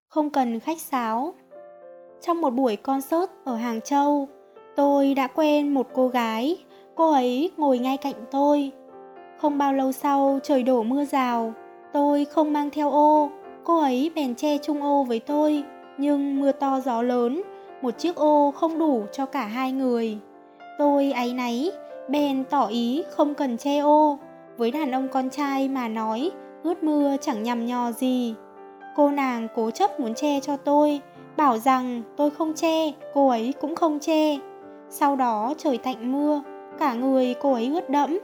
Không 0.08 0.30
cần 0.30 0.60
khách 0.60 0.80
sáo. 0.80 1.34
Trong 2.20 2.40
một 2.40 2.50
buổi 2.50 2.76
concert 2.76 3.30
ở 3.44 3.56
hàng 3.56 3.80
châu 3.80 4.28
tôi 4.78 5.14
đã 5.14 5.26
quen 5.26 5.74
một 5.74 5.86
cô 5.94 6.08
gái. 6.08 6.58
Cô 6.94 7.12
ấy 7.12 7.50
ngồi 7.56 7.78
ngay 7.78 7.96
cạnh 7.96 8.14
tôi. 8.30 8.72
Không 9.38 9.58
bao 9.58 9.72
lâu 9.72 9.92
sau, 9.92 10.38
trời 10.42 10.62
đổ 10.62 10.82
mưa 10.82 11.04
rào. 11.04 11.52
Tôi 11.92 12.24
không 12.24 12.52
mang 12.52 12.70
theo 12.70 12.90
ô. 12.90 13.30
Cô 13.64 13.80
ấy 13.80 14.10
bèn 14.14 14.34
che 14.34 14.58
chung 14.58 14.82
ô 14.82 15.04
với 15.04 15.20
tôi. 15.20 15.62
Nhưng 15.98 16.40
mưa 16.40 16.52
to 16.52 16.80
gió 16.80 17.02
lớn, 17.02 17.42
một 17.82 17.98
chiếc 17.98 18.16
ô 18.16 18.52
không 18.56 18.78
đủ 18.78 19.04
cho 19.12 19.26
cả 19.26 19.46
hai 19.46 19.72
người. 19.72 20.18
Tôi 20.78 21.12
áy 21.12 21.32
náy, 21.32 21.70
bèn 22.08 22.44
tỏ 22.50 22.66
ý 22.66 23.02
không 23.10 23.34
cần 23.34 23.56
che 23.56 23.78
ô. 23.78 24.18
Với 24.56 24.70
đàn 24.70 24.90
ông 24.90 25.08
con 25.08 25.30
trai 25.30 25.68
mà 25.68 25.88
nói, 25.88 26.30
ướt 26.62 26.82
mưa 26.82 27.16
chẳng 27.20 27.42
nhằm 27.42 27.66
nhò 27.66 27.92
gì. 27.92 28.34
Cô 28.96 29.10
nàng 29.10 29.48
cố 29.54 29.70
chấp 29.70 30.00
muốn 30.00 30.14
che 30.14 30.40
cho 30.40 30.56
tôi, 30.56 31.00
bảo 31.36 31.58
rằng 31.58 32.02
tôi 32.16 32.30
không 32.30 32.54
che, 32.54 32.92
cô 33.14 33.28
ấy 33.28 33.54
cũng 33.60 33.74
không 33.74 33.98
che 33.98 34.38
sau 34.90 35.16
đó 35.16 35.54
trời 35.58 35.78
tạnh 35.78 36.12
mưa, 36.12 36.42
cả 36.78 36.94
người 36.94 37.34
cô 37.40 37.52
ấy 37.52 37.70
ướt 37.74 37.90
đẫm. 37.90 38.18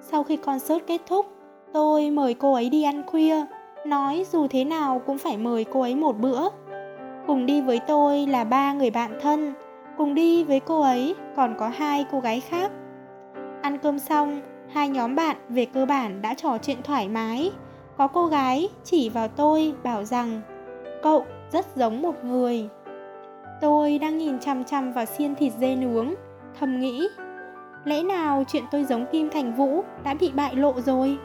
Sau 0.00 0.22
khi 0.24 0.36
concert 0.36 0.86
kết 0.86 1.00
thúc, 1.06 1.26
tôi 1.72 2.10
mời 2.10 2.34
cô 2.34 2.52
ấy 2.52 2.70
đi 2.70 2.82
ăn 2.82 3.02
khuya. 3.06 3.44
Nói 3.86 4.26
dù 4.32 4.46
thế 4.50 4.64
nào 4.64 5.02
cũng 5.06 5.18
phải 5.18 5.36
mời 5.36 5.64
cô 5.64 5.80
ấy 5.80 5.94
một 5.94 6.18
bữa. 6.18 6.48
Cùng 7.26 7.46
đi 7.46 7.60
với 7.60 7.80
tôi 7.86 8.26
là 8.26 8.44
ba 8.44 8.72
người 8.72 8.90
bạn 8.90 9.18
thân. 9.20 9.54
Cùng 9.96 10.14
đi 10.14 10.44
với 10.44 10.60
cô 10.60 10.80
ấy 10.80 11.14
còn 11.36 11.54
có 11.58 11.68
hai 11.68 12.04
cô 12.12 12.20
gái 12.20 12.40
khác. 12.40 12.72
Ăn 13.62 13.78
cơm 13.78 13.98
xong, 13.98 14.40
hai 14.68 14.88
nhóm 14.88 15.14
bạn 15.14 15.36
về 15.48 15.64
cơ 15.64 15.86
bản 15.86 16.22
đã 16.22 16.34
trò 16.34 16.58
chuyện 16.58 16.76
thoải 16.84 17.08
mái. 17.08 17.52
Có 17.96 18.06
cô 18.06 18.26
gái 18.26 18.68
chỉ 18.84 19.08
vào 19.08 19.28
tôi 19.28 19.74
bảo 19.82 20.04
rằng, 20.04 20.40
cậu 21.02 21.24
rất 21.52 21.76
giống 21.76 22.02
một 22.02 22.24
người 22.24 22.68
tôi 23.62 23.98
đang 23.98 24.18
nhìn 24.18 24.38
chằm 24.38 24.64
chằm 24.64 24.92
vào 24.92 25.04
xiên 25.04 25.34
thịt 25.34 25.52
dê 25.60 25.76
nướng 25.76 26.14
thầm 26.60 26.80
nghĩ 26.80 27.08
Lẽ 27.84 28.02
nào 28.02 28.44
chuyện 28.48 28.64
tôi 28.70 28.84
giống 28.84 29.06
Kim 29.12 29.30
Thành 29.30 29.54
Vũ 29.54 29.84
đã 30.04 30.14
bị 30.14 30.30
bại 30.34 30.56
lộ 30.56 30.80
rồi? 30.80 31.18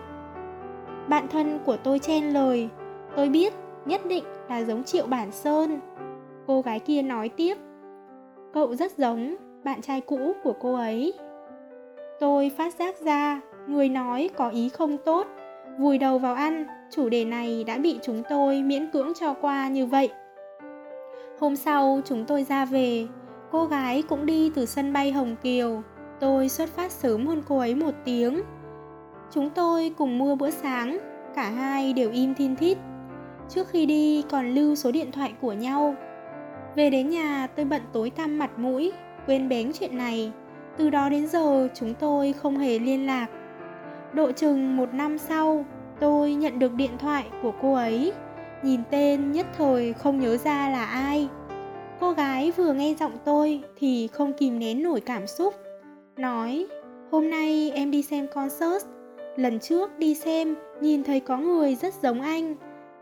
Bạn 1.08 1.28
thân 1.28 1.60
của 1.66 1.78
tôi 1.78 2.00
chen 2.00 2.34
lời, 2.34 2.70
tôi 3.16 3.30
biết 3.30 3.54
nhất 3.86 4.02
định 4.06 4.24
là 4.50 4.64
giống 4.64 4.84
Triệu 4.84 5.08
Bản 5.08 5.32
Sơn. 5.32 5.80
Cô 6.48 6.62
gái 6.62 6.80
kia 6.80 7.02
nói 7.02 7.30
tiếp, 7.30 7.58
cậu 8.54 8.76
rất 8.76 8.92
giống 8.98 9.36
bạn 9.64 9.82
trai 9.82 10.02
cũ 10.02 10.34
của 10.44 10.54
cô 10.60 10.76
ấy. 10.76 11.14
Tôi 12.20 12.52
phát 12.58 12.74
giác 12.74 12.96
ra, 13.02 13.42
người 13.68 13.90
nói 13.90 14.30
có 14.36 14.50
ý 14.50 14.70
không 14.70 14.98
tốt, 15.06 15.28
vùi 15.80 15.98
đầu 15.98 16.20
vào 16.20 16.36
ăn, 16.36 16.66
chủ 16.92 17.10
đề 17.10 17.26
này 17.26 17.64
đã 17.64 17.78
bị 17.78 18.00
chúng 18.02 18.24
tôi 18.30 18.64
miễn 18.64 18.92
cưỡng 18.92 19.14
cho 19.20 19.34
qua 19.34 19.68
như 19.68 19.86
vậy. 19.86 20.10
Hôm 21.40 21.56
sau 21.56 22.02
chúng 22.06 22.26
tôi 22.26 22.44
ra 22.44 22.66
về, 22.66 23.08
cô 23.52 23.66
gái 23.66 24.04
cũng 24.10 24.26
đi 24.26 24.52
từ 24.56 24.66
sân 24.66 24.94
bay 24.94 25.12
Hồng 25.12 25.36
Kiều. 25.44 25.84
Tôi 26.20 26.50
xuất 26.50 26.70
phát 26.70 26.92
sớm 26.92 27.28
hơn 27.28 27.44
cô 27.48 27.58
ấy 27.58 27.76
một 27.76 27.92
tiếng. 28.06 28.42
Chúng 29.32 29.50
tôi 29.50 29.94
cùng 29.98 30.18
mua 30.18 30.36
bữa 30.36 30.50
sáng, 30.50 30.98
cả 31.36 31.50
hai 31.50 31.94
đều 31.94 32.12
im 32.12 32.34
thiên 32.36 32.56
thít. 32.56 32.78
Trước 33.50 33.68
khi 33.70 33.86
đi 33.86 34.24
còn 34.32 34.48
lưu 34.48 34.76
số 34.76 34.92
điện 34.92 35.12
thoại 35.12 35.34
của 35.42 35.54
nhau. 35.54 35.96
Về 36.76 36.90
đến 36.90 37.10
nhà 37.10 37.48
tôi 37.56 37.66
bận 37.66 37.82
tối 37.94 38.10
tăm 38.10 38.40
mặt 38.40 38.60
mũi, 38.60 38.92
quên 39.26 39.50
bén 39.50 39.72
chuyện 39.74 39.98
này. 39.98 40.32
Từ 40.78 40.90
đó 40.90 41.10
đến 41.10 41.28
giờ 41.28 41.68
chúng 41.74 41.94
tôi 41.94 42.34
không 42.34 42.58
hề 42.58 42.80
liên 42.80 43.06
lạc. 43.06 43.28
Độ 44.14 44.32
chừng 44.32 44.78
một 44.78 44.94
năm 44.94 45.18
sau, 45.18 45.66
tôi 46.00 46.34
nhận 46.34 46.60
được 46.60 46.74
điện 46.74 46.98
thoại 47.00 47.26
của 47.42 47.52
cô 47.62 47.74
ấy 47.74 48.14
nhìn 48.64 48.82
tên 48.92 49.32
nhất 49.32 49.46
thời 49.58 49.94
không 49.94 50.20
nhớ 50.20 50.38
ra 50.38 50.70
là 50.70 50.86
ai. 50.86 51.28
Cô 52.00 52.12
gái 52.12 52.52
vừa 52.52 52.74
nghe 52.74 52.96
giọng 53.00 53.18
tôi 53.26 53.62
thì 53.78 54.08
không 54.08 54.34
kìm 54.34 54.60
nén 54.60 54.84
nổi 54.84 55.02
cảm 55.02 55.28
xúc. 55.28 55.54
Nói, 56.18 56.68
hôm 57.12 57.30
nay 57.30 57.72
em 57.76 57.92
đi 57.92 58.02
xem 58.02 58.28
concert. 58.34 58.86
Lần 59.36 59.60
trước 59.60 59.98
đi 59.98 60.16
xem, 60.16 60.56
nhìn 60.82 61.04
thấy 61.04 61.20
có 61.20 61.38
người 61.38 61.76
rất 61.76 61.94
giống 61.94 62.22
anh. 62.22 62.56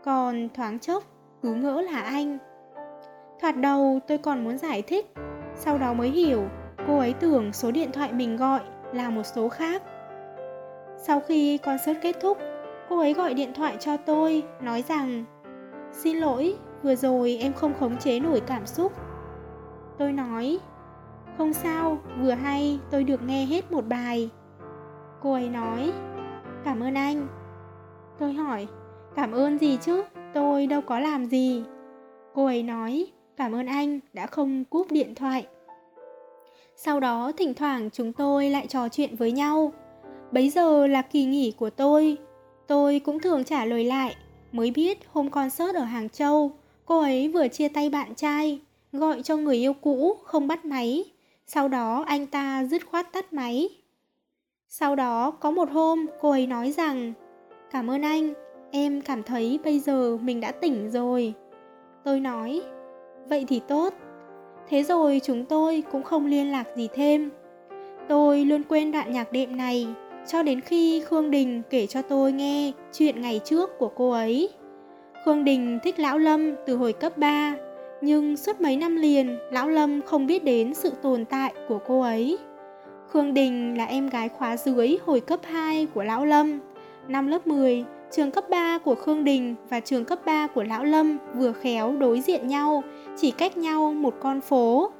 Còn 0.04 0.48
thoáng 0.54 0.78
chốc, 0.78 1.04
cứ 1.42 1.54
ngỡ 1.54 1.80
là 1.80 2.00
anh. 2.00 2.38
Thoạt 3.40 3.56
đầu 3.56 4.00
tôi 4.08 4.18
còn 4.18 4.44
muốn 4.44 4.58
giải 4.58 4.82
thích, 4.82 5.06
sau 5.54 5.78
đó 5.78 5.92
mới 5.92 6.08
hiểu 6.08 6.48
cô 6.86 6.98
ấy 6.98 7.12
tưởng 7.12 7.52
số 7.52 7.70
điện 7.70 7.92
thoại 7.92 8.12
mình 8.12 8.36
gọi 8.36 8.60
là 8.92 9.10
một 9.10 9.22
số 9.34 9.48
khác. 9.48 9.82
Sau 10.96 11.20
khi 11.20 11.58
concert 11.58 11.98
kết 12.02 12.16
thúc, 12.20 12.38
cô 12.88 12.98
ấy 12.98 13.12
gọi 13.12 13.34
điện 13.34 13.52
thoại 13.54 13.76
cho 13.80 13.96
tôi, 13.96 14.42
nói 14.60 14.84
rằng 14.88 15.24
Xin 15.96 16.16
lỗi, 16.16 16.54
vừa 16.82 16.94
rồi 16.94 17.36
em 17.40 17.52
không 17.52 17.74
khống 17.80 17.96
chế 17.96 18.20
nổi 18.20 18.40
cảm 18.40 18.66
xúc. 18.66 18.92
Tôi 19.98 20.12
nói, 20.12 20.58
không 21.38 21.52
sao, 21.52 21.98
vừa 22.20 22.30
hay 22.30 22.78
tôi 22.90 23.04
được 23.04 23.22
nghe 23.22 23.44
hết 23.44 23.72
một 23.72 23.84
bài. 23.88 24.30
Cô 25.22 25.32
ấy 25.32 25.48
nói, 25.48 25.92
cảm 26.64 26.82
ơn 26.82 26.94
anh. 26.94 27.28
Tôi 28.18 28.32
hỏi, 28.32 28.66
cảm 29.14 29.32
ơn 29.32 29.58
gì 29.58 29.78
chứ, 29.82 30.04
tôi 30.34 30.66
đâu 30.66 30.80
có 30.80 31.00
làm 31.00 31.26
gì. 31.26 31.62
Cô 32.34 32.44
ấy 32.46 32.62
nói, 32.62 33.06
cảm 33.36 33.54
ơn 33.54 33.66
anh 33.66 34.00
đã 34.12 34.26
không 34.26 34.64
cúp 34.64 34.86
điện 34.90 35.14
thoại. 35.14 35.46
Sau 36.76 37.00
đó 37.00 37.32
thỉnh 37.36 37.54
thoảng 37.54 37.90
chúng 37.92 38.12
tôi 38.12 38.50
lại 38.50 38.66
trò 38.66 38.88
chuyện 38.88 39.16
với 39.16 39.32
nhau. 39.32 39.72
Bấy 40.32 40.50
giờ 40.50 40.86
là 40.86 41.02
kỳ 41.02 41.24
nghỉ 41.24 41.54
của 41.58 41.70
tôi. 41.70 42.16
Tôi 42.66 43.00
cũng 43.04 43.20
thường 43.20 43.44
trả 43.44 43.64
lời 43.64 43.84
lại 43.84 44.16
Mới 44.52 44.70
biết 44.70 44.98
hôm 45.12 45.30
concert 45.30 45.74
ở 45.74 45.84
Hàng 45.84 46.08
Châu, 46.08 46.52
cô 46.84 47.00
ấy 47.00 47.28
vừa 47.28 47.48
chia 47.48 47.68
tay 47.68 47.90
bạn 47.90 48.14
trai, 48.14 48.60
gọi 48.92 49.22
cho 49.22 49.36
người 49.36 49.56
yêu 49.56 49.72
cũ 49.72 50.16
không 50.24 50.48
bắt 50.48 50.64
máy. 50.64 51.04
Sau 51.46 51.68
đó 51.68 52.04
anh 52.06 52.26
ta 52.26 52.64
dứt 52.64 52.86
khoát 52.86 53.12
tắt 53.12 53.32
máy. 53.32 53.68
Sau 54.68 54.96
đó 54.96 55.30
có 55.30 55.50
một 55.50 55.70
hôm 55.70 56.06
cô 56.20 56.30
ấy 56.30 56.46
nói 56.46 56.72
rằng 56.72 57.12
Cảm 57.70 57.90
ơn 57.90 58.02
anh, 58.02 58.32
em 58.70 59.00
cảm 59.00 59.22
thấy 59.22 59.58
bây 59.64 59.80
giờ 59.80 60.16
mình 60.16 60.40
đã 60.40 60.50
tỉnh 60.52 60.90
rồi. 60.90 61.34
Tôi 62.04 62.20
nói, 62.20 62.62
vậy 63.28 63.44
thì 63.48 63.60
tốt. 63.68 63.94
Thế 64.68 64.82
rồi 64.82 65.20
chúng 65.24 65.44
tôi 65.44 65.82
cũng 65.92 66.02
không 66.02 66.26
liên 66.26 66.52
lạc 66.52 66.64
gì 66.76 66.88
thêm. 66.94 67.30
Tôi 68.08 68.44
luôn 68.44 68.62
quên 68.68 68.92
đoạn 68.92 69.12
nhạc 69.12 69.32
đệm 69.32 69.56
này 69.56 69.86
cho 70.26 70.42
đến 70.42 70.60
khi 70.60 71.00
Khương 71.00 71.30
Đình 71.30 71.62
kể 71.70 71.86
cho 71.86 72.02
tôi 72.02 72.32
nghe 72.32 72.72
chuyện 72.92 73.22
ngày 73.22 73.40
trước 73.44 73.78
của 73.78 73.88
cô 73.88 74.10
ấy. 74.10 74.48
Khương 75.24 75.44
Đình 75.44 75.78
thích 75.82 75.98
Lão 75.98 76.18
Lâm 76.18 76.54
từ 76.66 76.76
hồi 76.76 76.92
cấp 76.92 77.18
3, 77.18 77.54
nhưng 78.00 78.36
suốt 78.36 78.60
mấy 78.60 78.76
năm 78.76 78.96
liền 78.96 79.38
Lão 79.50 79.68
Lâm 79.68 80.02
không 80.02 80.26
biết 80.26 80.44
đến 80.44 80.74
sự 80.74 80.92
tồn 81.02 81.24
tại 81.24 81.52
của 81.68 81.78
cô 81.86 82.00
ấy. 82.00 82.38
Khương 83.08 83.34
Đình 83.34 83.78
là 83.78 83.84
em 83.84 84.08
gái 84.08 84.28
khóa 84.28 84.56
dưới 84.56 84.98
hồi 85.06 85.20
cấp 85.20 85.40
2 85.42 85.86
của 85.94 86.04
Lão 86.04 86.24
Lâm. 86.24 86.58
Năm 87.08 87.26
lớp 87.26 87.46
10, 87.46 87.84
trường 88.10 88.30
cấp 88.30 88.44
3 88.50 88.78
của 88.78 88.94
Khương 88.94 89.24
Đình 89.24 89.54
và 89.68 89.80
trường 89.80 90.04
cấp 90.04 90.18
3 90.24 90.46
của 90.46 90.62
Lão 90.62 90.84
Lâm 90.84 91.18
vừa 91.34 91.52
khéo 91.52 91.96
đối 91.96 92.20
diện 92.20 92.48
nhau, 92.48 92.82
chỉ 93.16 93.30
cách 93.30 93.56
nhau 93.56 93.92
một 93.92 94.14
con 94.20 94.40
phố. 94.40 94.90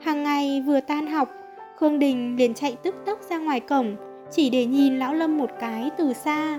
Hàng 0.00 0.22
ngày 0.22 0.62
vừa 0.66 0.80
tan 0.80 1.06
học, 1.06 1.28
Khương 1.76 1.98
Đình 1.98 2.36
liền 2.36 2.54
chạy 2.54 2.76
tức 2.82 2.94
tốc 3.06 3.18
ra 3.30 3.38
ngoài 3.38 3.60
cổng, 3.60 3.96
chỉ 4.32 4.50
để 4.50 4.66
nhìn 4.66 4.98
lão 4.98 5.14
Lâm 5.14 5.38
một 5.38 5.50
cái 5.60 5.90
từ 5.98 6.12
xa. 6.12 6.58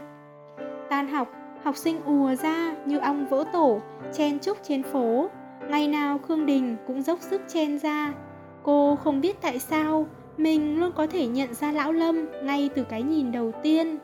Tan 0.89 1.07
học, 1.07 1.27
học 1.63 1.77
sinh 1.77 2.01
ùa 2.05 2.35
ra 2.35 2.75
như 2.85 2.97
ong 2.97 3.25
vỡ 3.29 3.43
tổ, 3.53 3.81
chen 4.13 4.39
chúc 4.39 4.57
trên 4.63 4.83
phố. 4.83 5.29
Ngày 5.69 5.87
nào 5.87 6.17
Khương 6.17 6.45
Đình 6.45 6.75
cũng 6.87 7.01
dốc 7.01 7.19
sức 7.21 7.41
chen 7.47 7.79
ra. 7.79 8.13
Cô 8.63 8.95
không 8.95 9.21
biết 9.21 9.41
tại 9.41 9.59
sao 9.59 10.05
mình 10.37 10.79
luôn 10.79 10.91
có 10.95 11.07
thể 11.07 11.27
nhận 11.27 11.53
ra 11.53 11.71
lão 11.71 11.91
Lâm 11.91 12.25
ngay 12.43 12.69
từ 12.75 12.83
cái 12.83 13.03
nhìn 13.03 13.31
đầu 13.31 13.51
tiên. 13.63 13.97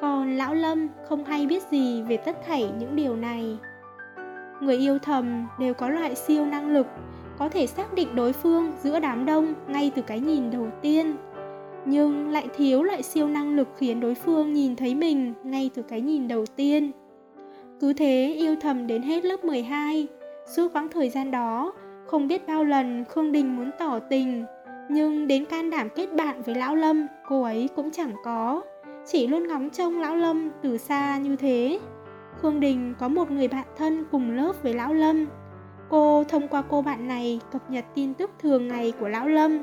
Còn 0.00 0.36
lão 0.36 0.54
Lâm 0.54 0.88
không 1.08 1.24
hay 1.24 1.46
biết 1.46 1.62
gì 1.70 2.02
về 2.02 2.16
tất 2.16 2.36
thảy 2.46 2.70
những 2.78 2.96
điều 2.96 3.16
này. 3.16 3.58
Người 4.60 4.76
yêu 4.76 4.98
thầm 4.98 5.46
đều 5.58 5.74
có 5.74 5.88
loại 5.88 6.14
siêu 6.14 6.46
năng 6.46 6.70
lực, 6.72 6.86
có 7.38 7.48
thể 7.48 7.66
xác 7.66 7.94
định 7.94 8.14
đối 8.14 8.32
phương 8.32 8.72
giữa 8.82 9.00
đám 9.00 9.26
đông 9.26 9.54
ngay 9.68 9.92
từ 9.94 10.02
cái 10.02 10.20
nhìn 10.20 10.50
đầu 10.50 10.66
tiên 10.82 11.16
nhưng 11.86 12.28
lại 12.28 12.48
thiếu 12.56 12.82
loại 12.82 13.02
siêu 13.02 13.28
năng 13.28 13.56
lực 13.56 13.68
khiến 13.76 14.00
đối 14.00 14.14
phương 14.14 14.52
nhìn 14.52 14.76
thấy 14.76 14.94
mình 14.94 15.34
ngay 15.44 15.70
từ 15.74 15.82
cái 15.82 16.00
nhìn 16.00 16.28
đầu 16.28 16.46
tiên. 16.56 16.90
Cứ 17.80 17.92
thế 17.92 18.34
yêu 18.38 18.54
thầm 18.60 18.86
đến 18.86 19.02
hết 19.02 19.24
lớp 19.24 19.44
12, 19.44 20.06
suốt 20.56 20.72
quãng 20.72 20.88
thời 20.88 21.10
gian 21.10 21.30
đó, 21.30 21.72
không 22.06 22.28
biết 22.28 22.46
bao 22.46 22.64
lần 22.64 23.04
Khương 23.08 23.32
Đình 23.32 23.56
muốn 23.56 23.70
tỏ 23.78 23.98
tình, 23.98 24.44
nhưng 24.88 25.26
đến 25.26 25.44
can 25.44 25.70
đảm 25.70 25.88
kết 25.94 26.14
bạn 26.14 26.42
với 26.42 26.54
Lão 26.54 26.76
Lâm, 26.76 27.06
cô 27.28 27.42
ấy 27.42 27.68
cũng 27.76 27.90
chẳng 27.90 28.12
có, 28.24 28.62
chỉ 29.06 29.26
luôn 29.26 29.48
ngóng 29.48 29.70
trông 29.70 30.00
Lão 30.00 30.16
Lâm 30.16 30.50
từ 30.62 30.76
xa 30.76 31.18
như 31.18 31.36
thế. 31.36 31.80
Khương 32.40 32.60
Đình 32.60 32.94
có 32.98 33.08
một 33.08 33.30
người 33.30 33.48
bạn 33.48 33.66
thân 33.76 34.04
cùng 34.10 34.30
lớp 34.30 34.62
với 34.62 34.74
Lão 34.74 34.94
Lâm. 34.94 35.26
Cô 35.88 36.24
thông 36.24 36.48
qua 36.48 36.62
cô 36.70 36.82
bạn 36.82 37.08
này 37.08 37.40
cập 37.52 37.70
nhật 37.70 37.84
tin 37.94 38.14
tức 38.14 38.30
thường 38.38 38.68
ngày 38.68 38.92
của 39.00 39.08
Lão 39.08 39.28
Lâm, 39.28 39.58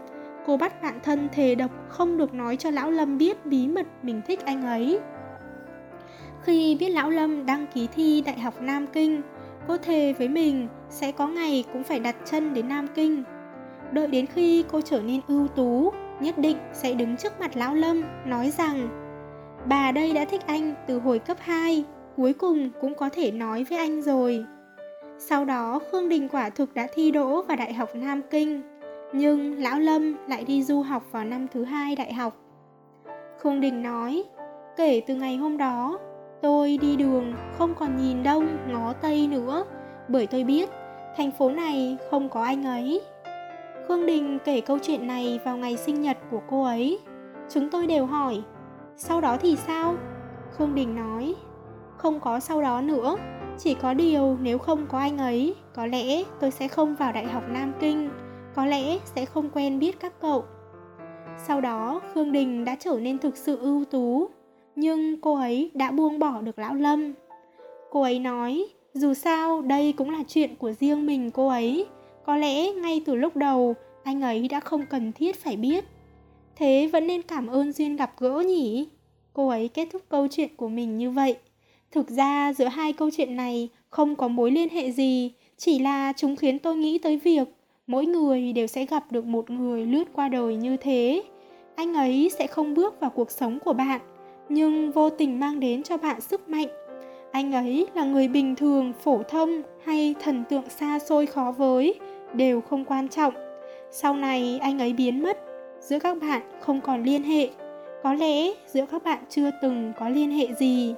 Cô 0.45 0.58
bắt 0.58 0.82
bạn 0.82 0.99
thân 1.04 1.30
thề 1.32 1.56
độc 1.56 1.71
không 1.89 2.17
được 2.17 2.34
nói 2.34 2.58
cho 2.58 2.69
Lão 2.69 2.91
Lâm 2.91 3.17
biết 3.17 3.45
bí 3.45 3.67
mật 3.67 3.88
mình 4.04 4.21
thích 4.27 4.39
anh 4.45 4.62
ấy. 4.62 4.99
Khi 6.41 6.77
biết 6.80 6.89
Lão 6.89 7.10
Lâm 7.10 7.45
đăng 7.45 7.67
ký 7.73 7.88
thi 7.95 8.23
Đại 8.25 8.39
học 8.39 8.62
Nam 8.62 8.88
Kinh, 8.88 9.21
cô 9.67 9.77
thề 9.77 10.13
với 10.13 10.27
mình 10.27 10.67
sẽ 10.89 11.12
có 11.12 11.27
ngày 11.27 11.63
cũng 11.73 11.84
phải 11.84 11.99
đặt 11.99 12.15
chân 12.25 12.54
đến 12.54 12.67
Nam 12.69 12.88
Kinh. 12.95 13.23
Đợi 13.91 14.08
đến 14.08 14.25
khi 14.25 14.63
cô 14.71 14.82
trở 14.82 15.01
nên 15.01 15.21
ưu 15.27 15.47
tú, 15.47 15.91
nhất 16.19 16.38
định 16.38 16.58
sẽ 16.73 16.93
đứng 16.93 17.17
trước 17.17 17.39
mặt 17.39 17.58
Lão 17.58 17.75
Lâm 17.75 18.04
nói 18.25 18.51
rằng 18.58 18.89
Bà 19.65 19.91
đây 19.91 20.13
đã 20.13 20.25
thích 20.25 20.41
anh 20.47 20.73
từ 20.88 20.99
hồi 20.99 21.19
cấp 21.19 21.38
2, 21.39 21.84
cuối 22.15 22.34
cùng 22.34 22.69
cũng 22.82 22.95
có 22.95 23.10
thể 23.10 23.32
nói 23.32 23.65
với 23.69 23.77
anh 23.77 24.01
rồi. 24.01 24.45
Sau 25.17 25.45
đó 25.45 25.80
Khương 25.91 26.10
Đình 26.10 26.30
quả 26.30 26.49
thực 26.49 26.73
đã 26.73 26.88
thi 26.93 27.12
đỗ 27.12 27.41
vào 27.41 27.58
Đại 27.58 27.73
học 27.73 27.89
Nam 27.95 28.21
Kinh 28.32 28.70
nhưng 29.13 29.58
Lão 29.58 29.80
Lâm 29.80 30.17
lại 30.28 30.43
đi 30.43 30.63
du 30.63 30.82
học 30.82 31.04
vào 31.12 31.26
năm 31.26 31.47
thứ 31.47 31.63
hai 31.63 31.95
đại 31.95 32.13
học. 32.13 32.38
Khương 33.39 33.62
Đình 33.62 33.84
nói, 33.84 34.24
kể 34.78 35.02
từ 35.08 35.15
ngày 35.15 35.38
hôm 35.38 35.58
đó, 35.58 36.00
tôi 36.41 36.78
đi 36.82 36.95
đường 36.95 37.34
không 37.58 37.76
còn 37.76 37.97
nhìn 37.97 38.24
đông 38.24 38.58
ngó 38.67 38.93
tây 38.93 39.28
nữa, 39.28 39.65
bởi 40.08 40.28
tôi 40.28 40.43
biết 40.43 40.69
thành 41.17 41.32
phố 41.32 41.50
này 41.50 41.97
không 42.12 42.30
có 42.30 42.43
anh 42.43 42.63
ấy. 42.63 43.02
Khương 43.88 44.06
Đình 44.06 44.39
kể 44.45 44.62
câu 44.62 44.78
chuyện 44.82 45.08
này 45.08 45.39
vào 45.45 45.58
ngày 45.58 45.78
sinh 45.78 46.02
nhật 46.02 46.17
của 46.32 46.41
cô 46.50 46.63
ấy. 46.63 47.00
Chúng 47.50 47.69
tôi 47.69 47.88
đều 47.88 48.06
hỏi, 48.06 48.41
sau 48.95 49.21
đó 49.21 49.38
thì 49.38 49.56
sao? 49.56 49.95
Khương 50.52 50.76
Đình 50.76 50.95
nói, 50.95 51.36
không 51.97 52.19
có 52.19 52.39
sau 52.39 52.62
đó 52.62 52.82
nữa, 52.82 53.15
chỉ 53.58 53.74
có 53.74 53.93
điều 53.93 54.38
nếu 54.41 54.58
không 54.58 54.86
có 54.88 55.00
anh 55.00 55.17
ấy, 55.17 55.56
có 55.76 55.86
lẽ 55.86 56.24
tôi 56.39 56.52
sẽ 56.52 56.67
không 56.67 56.95
vào 56.95 57.12
Đại 57.12 57.26
học 57.26 57.43
Nam 57.50 57.74
Kinh 57.80 58.10
có 58.55 58.65
lẽ 58.65 58.97
sẽ 59.15 59.25
không 59.25 59.49
quen 59.49 59.79
biết 59.79 59.99
các 59.99 60.13
cậu. 60.21 60.43
Sau 61.47 61.61
đó, 61.61 62.01
Khương 62.13 62.31
Đình 62.31 62.65
đã 62.65 62.75
trở 62.75 62.99
nên 62.99 63.19
thực 63.19 63.37
sự 63.37 63.57
ưu 63.57 63.85
tú, 63.85 64.29
nhưng 64.75 65.21
cô 65.21 65.35
ấy 65.35 65.71
đã 65.73 65.91
buông 65.91 66.19
bỏ 66.19 66.41
được 66.41 66.59
Lão 66.59 66.75
Lâm. 66.75 67.13
Cô 67.91 68.01
ấy 68.01 68.19
nói, 68.19 68.65
dù 68.93 69.13
sao 69.13 69.61
đây 69.61 69.93
cũng 69.93 70.09
là 70.09 70.23
chuyện 70.27 70.55
của 70.55 70.71
riêng 70.71 71.05
mình 71.05 71.31
cô 71.31 71.47
ấy, 71.47 71.85
có 72.25 72.35
lẽ 72.35 72.71
ngay 72.71 73.01
từ 73.05 73.15
lúc 73.15 73.35
đầu 73.35 73.75
anh 74.03 74.21
ấy 74.21 74.47
đã 74.47 74.59
không 74.59 74.85
cần 74.89 75.11
thiết 75.11 75.35
phải 75.35 75.55
biết. 75.55 75.85
thế 76.55 76.89
vẫn 76.93 77.07
nên 77.07 77.21
cảm 77.21 77.47
ơn 77.47 77.71
duyên 77.71 77.95
gặp 77.95 78.13
gỡ 78.19 78.39
nhỉ? 78.39 78.87
Cô 79.33 79.47
ấy 79.47 79.67
kết 79.67 79.87
thúc 79.91 80.01
câu 80.09 80.27
chuyện 80.31 80.55
của 80.55 80.67
mình 80.67 80.97
như 80.97 81.11
vậy. 81.11 81.35
Thực 81.91 82.09
ra 82.09 82.53
giữa 82.53 82.65
hai 82.65 82.93
câu 82.93 83.09
chuyện 83.17 83.35
này 83.35 83.69
không 83.89 84.15
có 84.15 84.27
mối 84.27 84.51
liên 84.51 84.69
hệ 84.69 84.91
gì, 84.91 85.31
chỉ 85.57 85.79
là 85.79 86.13
chúng 86.17 86.35
khiến 86.35 86.59
tôi 86.59 86.75
nghĩ 86.75 86.97
tới 86.97 87.17
việc 87.17 87.47
mỗi 87.91 88.06
người 88.06 88.54
đều 88.54 88.67
sẽ 88.67 88.86
gặp 88.86 89.04
được 89.12 89.25
một 89.25 89.49
người 89.49 89.86
lướt 89.86 90.04
qua 90.13 90.30
đời 90.30 90.56
như 90.56 90.77
thế. 90.77 91.23
Anh 91.75 91.93
ấy 91.93 92.32
sẽ 92.39 92.47
không 92.47 92.73
bước 92.73 92.99
vào 92.99 93.10
cuộc 93.10 93.32
sống 93.32 93.60
của 93.60 93.73
bạn, 93.73 94.01
nhưng 94.49 94.91
vô 94.91 95.10
tình 95.10 95.39
mang 95.39 95.60
đến 95.60 95.84
cho 95.84 95.97
bạn 95.97 96.21
sức 96.21 96.49
mạnh. 96.49 96.67
Anh 97.32 97.51
ấy 97.51 97.88
là 97.95 98.04
người 98.04 98.27
bình 98.27 98.56
thường, 98.56 98.93
phổ 99.04 99.23
thông 99.23 99.62
hay 99.86 100.15
thần 100.23 100.43
tượng 100.49 100.69
xa 100.69 100.99
xôi 100.99 101.25
khó 101.25 101.51
với, 101.51 101.99
đều 102.34 102.62
không 102.62 102.86
quan 102.86 103.10
trọng. 103.10 103.34
Sau 103.91 104.13
này 104.15 104.60
anh 104.62 104.80
ấy 104.80 104.93
biến 104.93 105.23
mất, 105.23 105.38
giữa 105.80 105.99
các 105.99 106.17
bạn 106.21 106.41
không 106.60 106.82
còn 106.82 107.04
liên 107.04 107.23
hệ. 107.23 107.49
Có 108.04 108.13
lẽ 108.13 108.51
giữa 108.67 108.86
các 108.91 109.04
bạn 109.04 109.19
chưa 109.30 109.49
từng 109.62 109.93
có 109.99 110.10
liên 110.10 110.32
hệ 110.32 110.54
gì. 110.54 110.95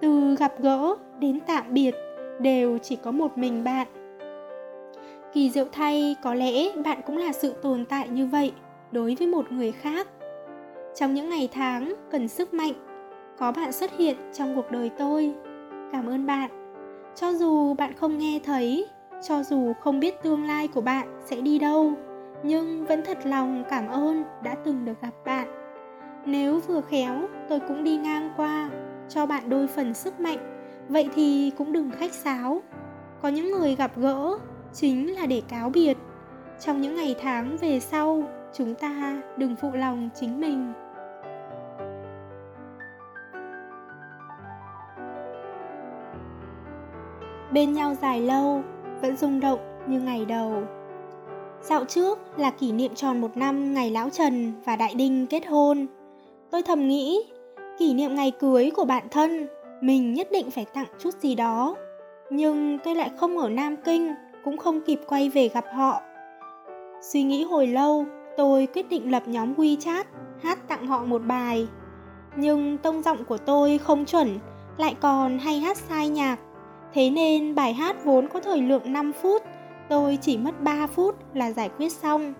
Từ 0.00 0.36
gặp 0.38 0.52
gỡ 0.58 0.96
đến 1.18 1.38
tạm 1.46 1.64
biệt 1.74 1.94
đều 2.40 2.78
chỉ 2.78 2.96
có 2.96 3.10
một 3.10 3.38
mình 3.38 3.64
bạn. 3.64 3.86
Kỳ 5.36 5.50
diệu 5.50 5.64
thay, 5.72 6.16
có 6.22 6.34
lẽ 6.34 6.52
bạn 6.84 7.00
cũng 7.06 7.16
là 7.16 7.32
sự 7.32 7.52
tồn 7.52 7.84
tại 7.84 8.08
như 8.08 8.26
vậy 8.26 8.52
đối 8.92 9.14
với 9.14 9.26
một 9.26 9.52
người 9.52 9.72
khác. 9.72 10.08
Trong 10.94 11.14
những 11.14 11.28
ngày 11.28 11.48
tháng 11.52 11.94
cần 12.10 12.28
sức 12.28 12.54
mạnh, 12.54 12.72
có 13.38 13.52
bạn 13.52 13.72
xuất 13.72 13.98
hiện 13.98 14.16
trong 14.32 14.56
cuộc 14.56 14.70
đời 14.70 14.90
tôi. 14.98 15.34
Cảm 15.92 16.06
ơn 16.06 16.26
bạn. 16.26 16.50
Cho 17.14 17.32
dù 17.32 17.74
bạn 17.74 17.92
không 17.94 18.18
nghe 18.18 18.40
thấy, 18.44 18.86
cho 19.28 19.42
dù 19.42 19.72
không 19.80 20.00
biết 20.00 20.22
tương 20.22 20.44
lai 20.44 20.68
của 20.68 20.80
bạn 20.80 21.20
sẽ 21.24 21.40
đi 21.40 21.58
đâu, 21.58 21.92
nhưng 22.42 22.86
vẫn 22.86 23.02
thật 23.04 23.18
lòng 23.24 23.64
cảm 23.70 23.88
ơn 23.88 24.24
đã 24.42 24.54
từng 24.64 24.84
được 24.84 25.00
gặp 25.02 25.14
bạn. 25.24 25.48
Nếu 26.26 26.60
vừa 26.60 26.80
khéo, 26.80 27.28
tôi 27.48 27.60
cũng 27.68 27.84
đi 27.84 27.96
ngang 27.96 28.30
qua, 28.36 28.70
cho 29.08 29.26
bạn 29.26 29.48
đôi 29.48 29.66
phần 29.66 29.94
sức 29.94 30.20
mạnh, 30.20 30.38
vậy 30.88 31.08
thì 31.14 31.52
cũng 31.58 31.72
đừng 31.72 31.90
khách 31.90 32.12
sáo. 32.12 32.62
Có 33.22 33.28
những 33.28 33.50
người 33.50 33.74
gặp 33.74 33.90
gỡ 33.96 34.38
chính 34.80 35.14
là 35.14 35.26
để 35.26 35.42
cáo 35.48 35.70
biệt. 35.70 35.96
Trong 36.60 36.80
những 36.80 36.96
ngày 36.96 37.16
tháng 37.22 37.56
về 37.56 37.80
sau, 37.80 38.22
chúng 38.52 38.74
ta 38.74 39.22
đừng 39.36 39.56
phụ 39.56 39.70
lòng 39.74 40.08
chính 40.20 40.40
mình. 40.40 40.72
Bên 47.52 47.72
nhau 47.72 47.94
dài 48.02 48.20
lâu, 48.20 48.62
vẫn 49.00 49.16
rung 49.16 49.40
động 49.40 49.58
như 49.86 50.00
ngày 50.00 50.24
đầu. 50.24 50.62
Dạo 51.60 51.84
trước 51.84 52.18
là 52.38 52.50
kỷ 52.50 52.72
niệm 52.72 52.94
tròn 52.94 53.20
một 53.20 53.36
năm 53.36 53.74
ngày 53.74 53.90
Lão 53.90 54.10
Trần 54.10 54.52
và 54.64 54.76
Đại 54.76 54.94
Đinh 54.94 55.26
kết 55.26 55.46
hôn. 55.46 55.86
Tôi 56.50 56.62
thầm 56.62 56.88
nghĩ, 56.88 57.24
kỷ 57.78 57.94
niệm 57.94 58.14
ngày 58.14 58.30
cưới 58.30 58.70
của 58.76 58.84
bạn 58.84 59.08
thân, 59.10 59.46
mình 59.80 60.14
nhất 60.14 60.28
định 60.32 60.50
phải 60.50 60.64
tặng 60.74 60.86
chút 60.98 61.14
gì 61.20 61.34
đó. 61.34 61.76
Nhưng 62.30 62.78
tôi 62.84 62.94
lại 62.94 63.10
không 63.16 63.38
ở 63.38 63.48
Nam 63.48 63.76
Kinh, 63.76 64.14
cũng 64.46 64.56
không 64.56 64.80
kịp 64.80 65.00
quay 65.06 65.28
về 65.28 65.48
gặp 65.48 65.64
họ. 65.74 66.02
Suy 67.00 67.22
nghĩ 67.22 67.44
hồi 67.44 67.66
lâu, 67.66 68.06
tôi 68.36 68.68
quyết 68.74 68.88
định 68.88 69.10
lập 69.10 69.22
nhóm 69.26 69.54
WeChat, 69.54 70.04
hát 70.42 70.68
tặng 70.68 70.86
họ 70.86 71.04
một 71.04 71.22
bài. 71.26 71.68
Nhưng 72.36 72.78
tông 72.78 73.02
giọng 73.02 73.24
của 73.24 73.38
tôi 73.38 73.78
không 73.78 74.04
chuẩn, 74.04 74.38
lại 74.76 74.94
còn 75.00 75.38
hay 75.38 75.60
hát 75.60 75.76
sai 75.76 76.08
nhạc. 76.08 76.36
Thế 76.92 77.10
nên 77.10 77.54
bài 77.54 77.72
hát 77.72 78.04
vốn 78.04 78.28
có 78.28 78.40
thời 78.40 78.62
lượng 78.62 78.92
5 78.92 79.12
phút, 79.12 79.42
tôi 79.88 80.18
chỉ 80.20 80.38
mất 80.38 80.60
3 80.60 80.86
phút 80.86 81.14
là 81.34 81.52
giải 81.52 81.70
quyết 81.78 81.92
xong. 81.92 82.34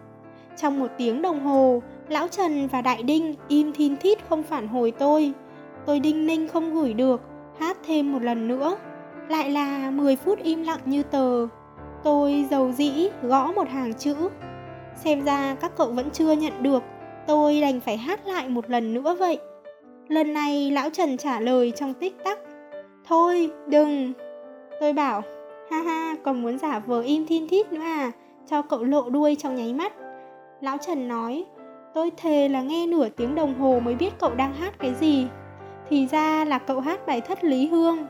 Trong 0.56 0.78
một 0.80 0.88
tiếng 0.98 1.22
đồng 1.22 1.40
hồ, 1.40 1.82
Lão 2.08 2.28
Trần 2.28 2.66
và 2.66 2.82
Đại 2.82 3.02
Đinh 3.02 3.34
im 3.48 3.72
thin 3.72 3.96
thít 3.96 4.18
không 4.28 4.42
phản 4.42 4.68
hồi 4.68 4.90
tôi. 4.90 5.32
Tôi 5.86 6.00
đinh 6.00 6.26
ninh 6.26 6.48
không 6.48 6.74
gửi 6.74 6.94
được, 6.94 7.20
hát 7.58 7.76
thêm 7.86 8.12
một 8.12 8.22
lần 8.22 8.48
nữa. 8.48 8.76
Lại 9.28 9.50
là 9.50 9.90
10 9.90 10.16
phút 10.16 10.38
im 10.42 10.62
lặng 10.62 10.80
như 10.84 11.02
tờ. 11.02 11.46
Tôi 12.02 12.46
dầu 12.50 12.72
dĩ 12.72 13.08
gõ 13.22 13.52
một 13.52 13.68
hàng 13.68 13.94
chữ. 13.94 14.14
Xem 14.94 15.24
ra 15.24 15.56
các 15.60 15.72
cậu 15.76 15.90
vẫn 15.90 16.10
chưa 16.10 16.32
nhận 16.32 16.62
được, 16.62 16.82
tôi 17.26 17.60
đành 17.60 17.80
phải 17.80 17.96
hát 17.96 18.26
lại 18.26 18.48
một 18.48 18.70
lần 18.70 18.94
nữa 18.94 19.16
vậy. 19.18 19.38
Lần 20.08 20.34
này 20.34 20.70
Lão 20.70 20.90
Trần 20.90 21.16
trả 21.16 21.40
lời 21.40 21.72
trong 21.76 21.94
tích 21.94 22.24
tắc. 22.24 22.38
Thôi, 23.08 23.50
đừng. 23.66 24.12
Tôi 24.80 24.92
bảo, 24.92 25.22
ha 25.70 25.82
ha, 25.82 26.16
còn 26.24 26.42
muốn 26.42 26.58
giả 26.58 26.78
vờ 26.78 27.00
im 27.00 27.26
thiên 27.26 27.48
thít 27.48 27.72
nữa 27.72 27.80
à, 27.80 28.12
cho 28.46 28.62
cậu 28.62 28.84
lộ 28.84 29.10
đuôi 29.10 29.36
trong 29.38 29.54
nháy 29.54 29.72
mắt. 29.72 29.92
Lão 30.60 30.76
Trần 30.86 31.08
nói, 31.08 31.44
tôi 31.94 32.10
thề 32.16 32.48
là 32.48 32.62
nghe 32.62 32.86
nửa 32.86 33.08
tiếng 33.08 33.34
đồng 33.34 33.54
hồ 33.54 33.80
mới 33.84 33.94
biết 33.94 34.10
cậu 34.18 34.34
đang 34.34 34.54
hát 34.54 34.78
cái 34.78 34.94
gì. 34.94 35.26
Thì 35.88 36.06
ra 36.06 36.44
là 36.44 36.58
cậu 36.58 36.80
hát 36.80 37.06
bài 37.06 37.20
thất 37.20 37.44
Lý 37.44 37.66
Hương. 37.66 38.06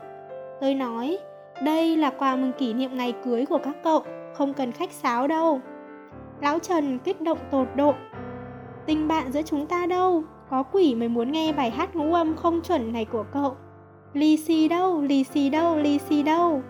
Tôi 0.61 0.73
nói, 0.73 1.17
đây 1.61 1.97
là 1.97 2.09
quà 2.09 2.35
mừng 2.35 2.51
kỷ 2.57 2.73
niệm 2.73 2.97
ngày 2.97 3.13
cưới 3.25 3.45
của 3.45 3.57
các 3.63 3.75
cậu, 3.83 4.03
không 4.33 4.53
cần 4.53 4.71
khách 4.71 4.91
sáo 4.91 5.27
đâu. 5.27 5.61
Lão 6.41 6.59
Trần 6.59 6.99
kích 6.99 7.21
động 7.21 7.39
tột 7.51 7.67
độ. 7.75 7.93
Tình 8.85 9.07
bạn 9.07 9.31
giữa 9.31 9.41
chúng 9.41 9.65
ta 9.65 9.85
đâu, 9.85 10.23
có 10.49 10.63
quỷ 10.63 10.95
mới 10.95 11.07
muốn 11.07 11.31
nghe 11.31 11.53
bài 11.53 11.69
hát 11.69 11.95
ngũ 11.95 12.13
âm 12.13 12.35
không 12.35 12.61
chuẩn 12.61 12.93
này 12.93 13.05
của 13.05 13.25
cậu. 13.33 13.55
Lì 14.13 14.37
xì 14.37 14.67
đâu, 14.67 15.01
lì 15.01 15.23
xì 15.23 15.49
đâu, 15.49 15.77
lì 15.77 15.97
xì 15.97 16.23
đâu. 16.23 16.61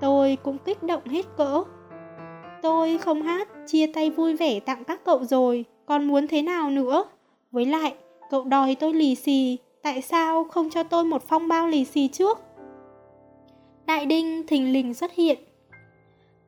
Tôi 0.00 0.38
cũng 0.42 0.58
kích 0.58 0.82
động 0.82 1.06
hết 1.06 1.26
cỡ. 1.36 1.62
Tôi 2.62 2.98
không 2.98 3.22
hát, 3.22 3.48
chia 3.66 3.86
tay 3.86 4.10
vui 4.10 4.36
vẻ 4.36 4.60
tặng 4.60 4.84
các 4.84 5.04
cậu 5.04 5.24
rồi, 5.24 5.64
còn 5.86 6.04
muốn 6.04 6.28
thế 6.28 6.42
nào 6.42 6.70
nữa? 6.70 7.04
Với 7.50 7.66
lại, 7.66 7.94
cậu 8.30 8.44
đòi 8.44 8.74
tôi 8.74 8.92
lì 8.92 9.14
xì, 9.14 9.58
tại 9.82 10.02
sao 10.02 10.44
không 10.44 10.70
cho 10.70 10.82
tôi 10.82 11.04
một 11.04 11.22
phong 11.28 11.48
bao 11.48 11.66
lì 11.66 11.84
xì 11.84 12.08
trước? 12.08 12.38
Đại 13.88 14.06
Đinh 14.06 14.46
thình 14.46 14.72
lình 14.72 14.94
xuất 14.94 15.12
hiện. 15.14 15.38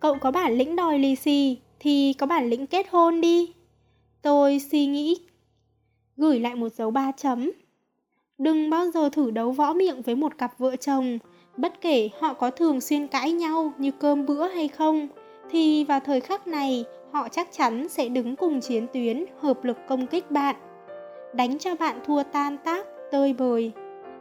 Cậu 0.01 0.17
có 0.21 0.31
bản 0.31 0.53
lĩnh 0.53 0.77
đòi 0.77 0.99
lì 0.99 1.17
xì 1.17 1.59
thì 1.79 2.15
có 2.19 2.27
bản 2.27 2.51
lĩnh 2.51 2.67
kết 2.67 2.87
hôn 2.91 3.21
đi. 3.21 3.53
Tôi 4.23 4.61
suy 4.71 4.87
nghĩ, 4.87 5.21
gửi 6.17 6.41
lại 6.41 6.55
một 6.55 6.69
dấu 6.73 6.91
ba 6.91 7.13
chấm. 7.17 7.51
Đừng 8.39 8.71
bao 8.71 8.91
giờ 8.91 9.09
thử 9.09 9.31
đấu 9.31 9.51
võ 9.51 9.73
miệng 9.73 10.03
với 10.03 10.15
một 10.15 10.39
cặp 10.39 10.59
vợ 10.59 10.77
chồng, 10.77 11.19
bất 11.57 11.81
kể 11.81 12.09
họ 12.21 12.35
có 12.35 12.51
thường 12.51 12.81
xuyên 12.81 13.07
cãi 13.07 13.33
nhau 13.33 13.73
như 13.79 13.91
cơm 13.91 14.27
bữa 14.27 14.49
hay 14.49 14.69
không, 14.69 15.09
thì 15.51 15.85
vào 15.85 16.01
thời 16.01 16.21
khắc 16.21 16.47
này 16.47 16.85
họ 17.13 17.29
chắc 17.29 17.53
chắn 17.53 17.89
sẽ 17.89 18.09
đứng 18.09 18.37
cùng 18.37 18.61
chiến 18.61 18.87
tuyến 18.93 19.25
hợp 19.41 19.65
lực 19.65 19.77
công 19.89 20.07
kích 20.07 20.31
bạn. 20.31 20.57
Đánh 21.35 21.59
cho 21.59 21.75
bạn 21.75 22.01
thua 22.07 22.23
tan 22.23 22.57
tác, 22.65 22.87
tơi 23.13 23.33
bời. 23.33 23.73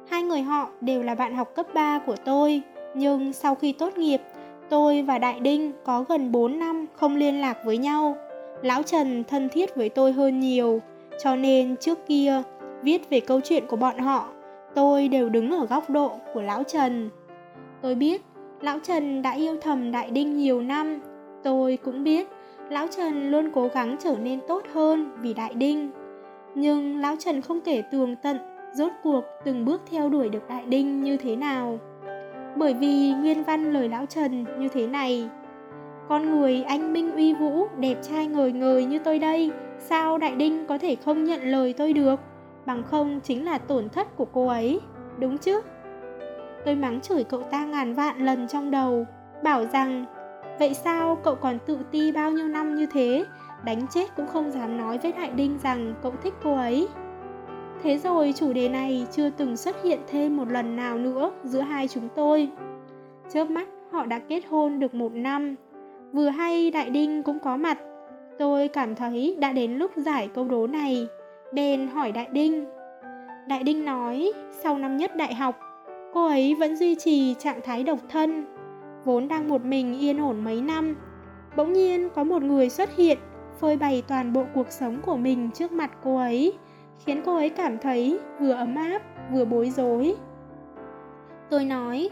Hai 0.10 0.23
người 0.23 0.41
họ 0.41 0.69
đều 0.82 1.03
là 1.03 1.15
bạn 1.15 1.36
học 1.36 1.55
cấp 1.55 1.67
3 1.73 1.99
của 1.99 2.15
tôi, 2.25 2.62
nhưng 2.95 3.34
sau 3.34 3.56
khi 3.56 3.71
tốt 3.71 3.97
nghiệp, 3.97 4.21
tôi 4.69 5.02
và 5.02 5.17
Đại 5.17 5.39
Đinh 5.39 5.71
có 5.84 6.04
gần 6.10 6.32
4 6.32 6.60
năm 6.60 6.86
không 6.93 7.15
liên 7.15 7.41
lạc 7.41 7.58
với 7.65 7.78
nhau. 7.78 8.17
Lão 8.62 8.84
Trần 8.84 9.23
thân 9.23 9.49
thiết 9.49 9.75
với 9.75 9.89
tôi 9.89 10.12
hơn 10.12 10.39
nhiều, 10.39 10.82
cho 11.23 11.36
nên 11.36 11.75
trước 11.78 12.08
kia 12.08 12.41
viết 12.84 13.10
về 13.10 13.19
câu 13.19 13.39
chuyện 13.43 13.63
của 13.67 13.75
bọn 13.75 13.97
họ, 13.97 14.28
tôi 14.75 15.08
đều 15.08 15.30
đứng 15.30 15.52
ở 15.52 15.65
góc 15.65 15.89
độ 15.89 16.12
của 16.34 16.41
Lão 16.41 16.63
Trần. 16.63 17.10
Tôi 17.82 17.95
biết 17.95 18.21
Lão 18.62 18.80
Trần 18.80 19.21
đã 19.21 19.32
yêu 19.32 19.58
thầm 19.62 19.91
Đại 19.91 20.12
Đinh 20.12 20.38
nhiều 20.38 20.62
năm, 20.62 20.99
tôi 21.43 21.78
cũng 21.84 22.04
biết 22.04 22.28
Lão 22.69 22.88
Trần 22.88 23.32
luôn 23.32 23.52
cố 23.54 23.69
gắng 23.73 23.95
trở 23.99 24.15
nên 24.23 24.39
tốt 24.47 24.63
hơn 24.73 25.12
vì 25.21 25.34
Đại 25.34 25.54
Đinh. 25.54 25.91
Nhưng 26.56 26.97
Lão 26.97 27.15
Trần 27.19 27.41
không 27.41 27.62
kể 27.62 27.84
tường 27.91 28.15
tận 28.15 28.38
rốt 28.73 28.91
cuộc 29.04 29.23
từng 29.45 29.65
bước 29.65 29.82
theo 29.91 30.10
đuổi 30.10 30.30
được 30.30 30.49
Đại 30.49 30.65
Đinh 30.65 31.04
như 31.04 31.17
thế 31.17 31.36
nào 31.36 31.80
bởi 32.55 32.73
vì 32.73 33.13
nguyên 33.13 33.43
văn 33.43 33.73
lời 33.73 33.89
lão 33.89 34.05
Trần 34.05 34.45
như 34.59 34.67
thế 34.67 34.88
này. 34.88 35.29
Con 36.09 36.31
người 36.31 36.63
anh 36.63 36.93
minh 36.93 37.12
uy 37.12 37.33
vũ, 37.33 37.67
đẹp 37.77 37.95
trai 38.01 38.27
ngời 38.27 38.51
ngời 38.51 38.85
như 38.85 38.99
tôi 38.99 39.19
đây, 39.19 39.51
sao 39.79 40.17
Đại 40.17 40.35
Đinh 40.35 40.65
có 40.65 40.77
thể 40.77 40.95
không 40.95 41.23
nhận 41.23 41.41
lời 41.41 41.73
tôi 41.73 41.93
được? 41.93 42.19
Bằng 42.65 42.83
không 42.83 43.19
chính 43.23 43.45
là 43.45 43.57
tổn 43.57 43.89
thất 43.89 44.15
của 44.15 44.25
cô 44.25 44.47
ấy, 44.47 44.79
đúng 45.19 45.38
chứ? 45.38 45.62
Tôi 46.65 46.75
mắng 46.75 47.01
chửi 47.01 47.23
cậu 47.23 47.41
ta 47.41 47.65
ngàn 47.65 47.93
vạn 47.93 48.25
lần 48.25 48.47
trong 48.47 48.71
đầu, 48.71 49.05
bảo 49.43 49.65
rằng 49.65 50.05
Vậy 50.59 50.73
sao 50.73 51.15
cậu 51.15 51.35
còn 51.35 51.59
tự 51.65 51.77
ti 51.91 52.12
bao 52.12 52.31
nhiêu 52.31 52.47
năm 52.47 52.75
như 52.75 52.85
thế, 52.85 53.25
đánh 53.63 53.88
chết 53.88 54.15
cũng 54.15 54.27
không 54.27 54.51
dám 54.51 54.77
nói 54.77 54.97
với 54.97 55.12
Đại 55.12 55.29
Đinh 55.29 55.57
rằng 55.63 55.93
cậu 56.01 56.13
thích 56.23 56.33
cô 56.43 56.55
ấy? 56.55 56.88
Thế 57.83 57.97
rồi 57.97 58.33
chủ 58.35 58.53
đề 58.53 58.69
này 58.69 59.05
chưa 59.11 59.29
từng 59.29 59.57
xuất 59.57 59.83
hiện 59.83 59.99
thêm 60.07 60.37
một 60.37 60.51
lần 60.51 60.75
nào 60.75 60.97
nữa 60.97 61.31
giữa 61.43 61.61
hai 61.61 61.87
chúng 61.87 62.09
tôi. 62.15 62.49
Chớp 63.29 63.49
mắt 63.49 63.67
họ 63.91 64.05
đã 64.05 64.19
kết 64.19 64.41
hôn 64.49 64.79
được 64.79 64.93
một 64.93 65.13
năm. 65.13 65.55
Vừa 66.13 66.29
hay 66.29 66.71
Đại 66.71 66.89
Đinh 66.89 67.23
cũng 67.23 67.39
có 67.39 67.57
mặt. 67.57 67.77
Tôi 68.39 68.67
cảm 68.67 68.95
thấy 68.95 69.37
đã 69.39 69.51
đến 69.51 69.71
lúc 69.71 69.91
giải 69.95 70.29
câu 70.33 70.45
đố 70.47 70.67
này. 70.67 71.07
Bèn 71.53 71.87
hỏi 71.87 72.11
Đại 72.11 72.27
Đinh. 72.31 72.65
Đại 73.47 73.63
Đinh 73.63 73.85
nói, 73.85 74.31
sau 74.51 74.77
năm 74.77 74.97
nhất 74.97 75.15
đại 75.15 75.33
học, 75.33 75.59
cô 76.13 76.27
ấy 76.27 76.55
vẫn 76.55 76.75
duy 76.75 76.95
trì 76.95 77.33
trạng 77.33 77.61
thái 77.63 77.83
độc 77.83 77.99
thân. 78.09 78.45
Vốn 79.05 79.27
đang 79.27 79.49
một 79.49 79.65
mình 79.65 79.99
yên 79.99 80.21
ổn 80.21 80.43
mấy 80.43 80.61
năm. 80.61 80.95
Bỗng 81.55 81.73
nhiên 81.73 82.09
có 82.15 82.23
một 82.23 82.43
người 82.43 82.69
xuất 82.69 82.95
hiện, 82.95 83.17
phơi 83.59 83.77
bày 83.77 84.03
toàn 84.07 84.33
bộ 84.33 84.43
cuộc 84.53 84.71
sống 84.71 85.01
của 85.05 85.17
mình 85.17 85.49
trước 85.53 85.71
mặt 85.71 85.91
cô 86.03 86.17
ấy 86.17 86.53
khiến 87.05 87.21
cô 87.25 87.35
ấy 87.35 87.49
cảm 87.49 87.77
thấy 87.77 88.19
vừa 88.39 88.51
ấm 88.51 88.75
áp 88.75 89.01
vừa 89.31 89.45
bối 89.45 89.69
rối. 89.69 90.15
Tôi 91.49 91.65
nói 91.65 92.09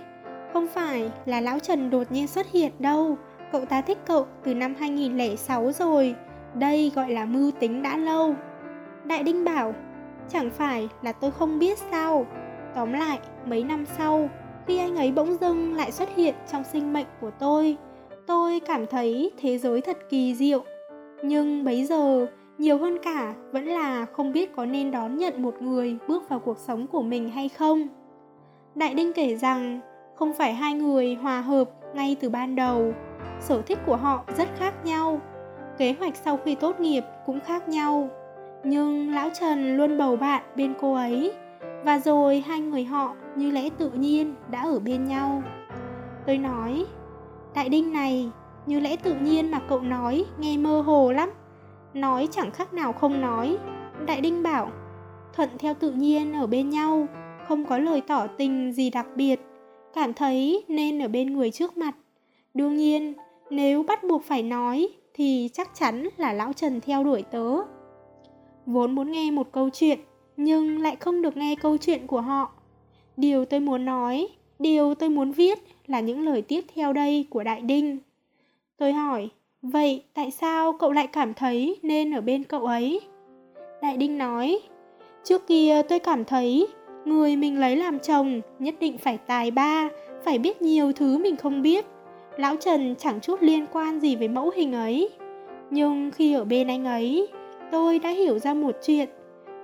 không 0.53 0.67
phải 0.67 1.11
là 1.25 1.41
lão 1.41 1.59
Trần 1.59 1.89
đột 1.89 2.11
nhiên 2.11 2.27
xuất 2.27 2.51
hiện 2.51 2.71
đâu 2.79 3.17
Cậu 3.51 3.65
ta 3.65 3.81
thích 3.81 3.97
cậu 4.05 4.27
từ 4.43 4.53
năm 4.53 4.75
2006 4.79 5.71
rồi 5.71 6.15
Đây 6.53 6.91
gọi 6.95 7.11
là 7.11 7.25
mưu 7.25 7.51
tính 7.51 7.81
đã 7.81 7.97
lâu. 7.97 8.35
Đại 9.05 9.23
Đinh 9.23 9.45
bảo 9.45 9.73
Chẳng 10.29 10.49
phải 10.49 10.89
là 11.01 11.11
tôi 11.11 11.31
không 11.31 11.59
biết 11.59 11.77
sao? 11.77 12.25
Tóm 12.75 12.93
lại, 12.93 13.19
mấy 13.45 13.63
năm 13.63 13.85
sau 13.97 14.29
Khi 14.67 14.77
anh 14.77 14.95
ấy 14.95 15.11
bỗng 15.11 15.37
dưng 15.41 15.73
lại 15.73 15.91
xuất 15.91 16.15
hiện 16.15 16.35
trong 16.51 16.63
sinh 16.63 16.93
mệnh 16.93 17.07
của 17.21 17.31
tôi 17.39 17.77
Tôi 18.27 18.59
cảm 18.59 18.87
thấy 18.87 19.31
thế 19.41 19.57
giới 19.57 19.81
thật 19.81 19.97
kỳ 20.09 20.35
diệu. 20.35 20.63
Nhưng 21.23 21.63
bấy 21.63 21.85
giờ 21.85 22.27
nhiều 22.57 22.77
hơn 22.77 22.97
cả 23.03 23.33
vẫn 23.51 23.65
là 23.65 24.05
không 24.05 24.33
biết 24.33 24.55
có 24.55 24.65
nên 24.65 24.91
đón 24.91 25.17
nhận 25.17 25.41
một 25.41 25.61
người 25.61 25.97
bước 26.07 26.29
vào 26.29 26.39
cuộc 26.39 26.57
sống 26.57 26.87
của 26.87 27.01
mình 27.01 27.29
hay 27.29 27.49
không. 27.49 27.87
Đại 28.75 28.93
Đinh 28.93 29.13
kể 29.13 29.35
rằng 29.35 29.79
không 30.15 30.33
phải 30.33 30.53
hai 30.53 30.73
người 30.73 31.15
hòa 31.15 31.41
hợp 31.41 31.69
ngay 31.95 32.15
từ 32.19 32.29
ban 32.29 32.55
đầu, 32.55 32.93
sở 33.39 33.61
thích 33.61 33.79
của 33.85 33.95
họ 33.95 34.23
rất 34.37 34.47
khác 34.59 34.85
nhau, 34.85 35.21
kế 35.77 35.95
hoạch 35.99 36.15
sau 36.15 36.37
khi 36.37 36.55
tốt 36.55 36.79
nghiệp 36.79 37.03
cũng 37.25 37.39
khác 37.39 37.69
nhau. 37.69 38.09
Nhưng 38.63 39.13
lão 39.13 39.29
Trần 39.39 39.77
luôn 39.77 39.97
bầu 39.97 40.15
bạn 40.15 40.43
bên 40.55 40.73
cô 40.81 40.93
ấy, 40.93 41.33
và 41.83 41.99
rồi 41.99 42.43
hai 42.47 42.59
người 42.59 42.83
họ 42.83 43.15
như 43.35 43.51
lẽ 43.51 43.69
tự 43.77 43.89
nhiên 43.89 44.35
đã 44.51 44.61
ở 44.61 44.79
bên 44.79 45.05
nhau. 45.05 45.43
Tôi 46.25 46.37
nói, 46.37 46.85
Đại 47.55 47.69
Đinh 47.69 47.93
này, 47.93 48.31
như 48.65 48.79
lẽ 48.79 48.95
tự 48.95 49.15
nhiên 49.21 49.51
mà 49.51 49.59
cậu 49.69 49.81
nói 49.81 50.25
nghe 50.39 50.57
mơ 50.57 50.81
hồ 50.81 51.11
lắm 51.11 51.29
nói 52.01 52.27
chẳng 52.31 52.51
khác 52.51 52.73
nào 52.73 52.93
không 52.93 53.21
nói. 53.21 53.57
Đại 54.05 54.21
đinh 54.21 54.43
bảo, 54.43 54.71
thuận 55.33 55.49
theo 55.59 55.73
tự 55.73 55.91
nhiên 55.91 56.33
ở 56.33 56.47
bên 56.47 56.69
nhau, 56.69 57.07
không 57.47 57.65
có 57.65 57.77
lời 57.77 58.01
tỏ 58.01 58.27
tình 58.27 58.71
gì 58.71 58.89
đặc 58.89 59.07
biệt. 59.15 59.39
Cảm 59.93 60.13
thấy 60.13 60.65
nên 60.67 60.99
ở 60.99 61.07
bên 61.07 61.33
người 61.33 61.51
trước 61.51 61.77
mặt. 61.77 61.95
Đương 62.53 62.75
nhiên, 62.75 63.13
nếu 63.49 63.83
bắt 63.83 64.03
buộc 64.03 64.23
phải 64.23 64.43
nói, 64.43 64.89
thì 65.13 65.49
chắc 65.53 65.75
chắn 65.75 66.07
là 66.17 66.33
lão 66.33 66.53
trần 66.53 66.81
theo 66.81 67.03
đuổi 67.03 67.21
tớ. 67.21 67.55
Vốn 68.65 68.95
muốn 68.95 69.11
nghe 69.11 69.31
một 69.31 69.51
câu 69.51 69.69
chuyện, 69.69 69.99
nhưng 70.37 70.81
lại 70.81 70.95
không 70.95 71.21
được 71.21 71.37
nghe 71.37 71.55
câu 71.55 71.77
chuyện 71.77 72.07
của 72.07 72.21
họ. 72.21 72.51
Điều 73.17 73.45
tôi 73.45 73.59
muốn 73.59 73.85
nói, 73.85 74.27
điều 74.59 74.95
tôi 74.95 75.09
muốn 75.09 75.31
viết 75.31 75.59
là 75.87 75.99
những 75.99 76.25
lời 76.25 76.41
tiếp 76.41 76.61
theo 76.75 76.93
đây 76.93 77.27
của 77.29 77.43
đại 77.43 77.61
đinh. 77.61 77.97
Tôi 78.77 78.93
hỏi 78.93 79.29
Vậy 79.61 80.03
tại 80.13 80.31
sao 80.31 80.73
cậu 80.73 80.91
lại 80.91 81.07
cảm 81.07 81.33
thấy 81.33 81.79
nên 81.81 82.11
ở 82.11 82.21
bên 82.21 82.43
cậu 82.43 82.65
ấy? 82.65 83.01
Đại 83.81 83.97
Đinh 83.97 84.17
nói, 84.17 84.59
trước 85.23 85.47
kia 85.47 85.81
tôi 85.89 85.99
cảm 85.99 86.25
thấy 86.25 86.67
người 87.05 87.35
mình 87.35 87.59
lấy 87.59 87.75
làm 87.75 87.99
chồng 87.99 88.41
nhất 88.59 88.75
định 88.79 88.97
phải 88.97 89.17
tài 89.17 89.51
ba, 89.51 89.89
phải 90.25 90.39
biết 90.39 90.61
nhiều 90.61 90.91
thứ 90.93 91.17
mình 91.17 91.35
không 91.35 91.61
biết. 91.61 91.85
Lão 92.37 92.55
Trần 92.55 92.95
chẳng 92.95 93.19
chút 93.21 93.41
liên 93.41 93.65
quan 93.71 93.99
gì 93.99 94.15
với 94.15 94.27
mẫu 94.27 94.51
hình 94.55 94.73
ấy. 94.73 95.09
Nhưng 95.69 96.11
khi 96.11 96.33
ở 96.33 96.45
bên 96.45 96.67
anh 96.67 96.85
ấy, 96.85 97.27
tôi 97.71 97.99
đã 97.99 98.09
hiểu 98.09 98.39
ra 98.39 98.53
một 98.53 98.75
chuyện, 98.83 99.09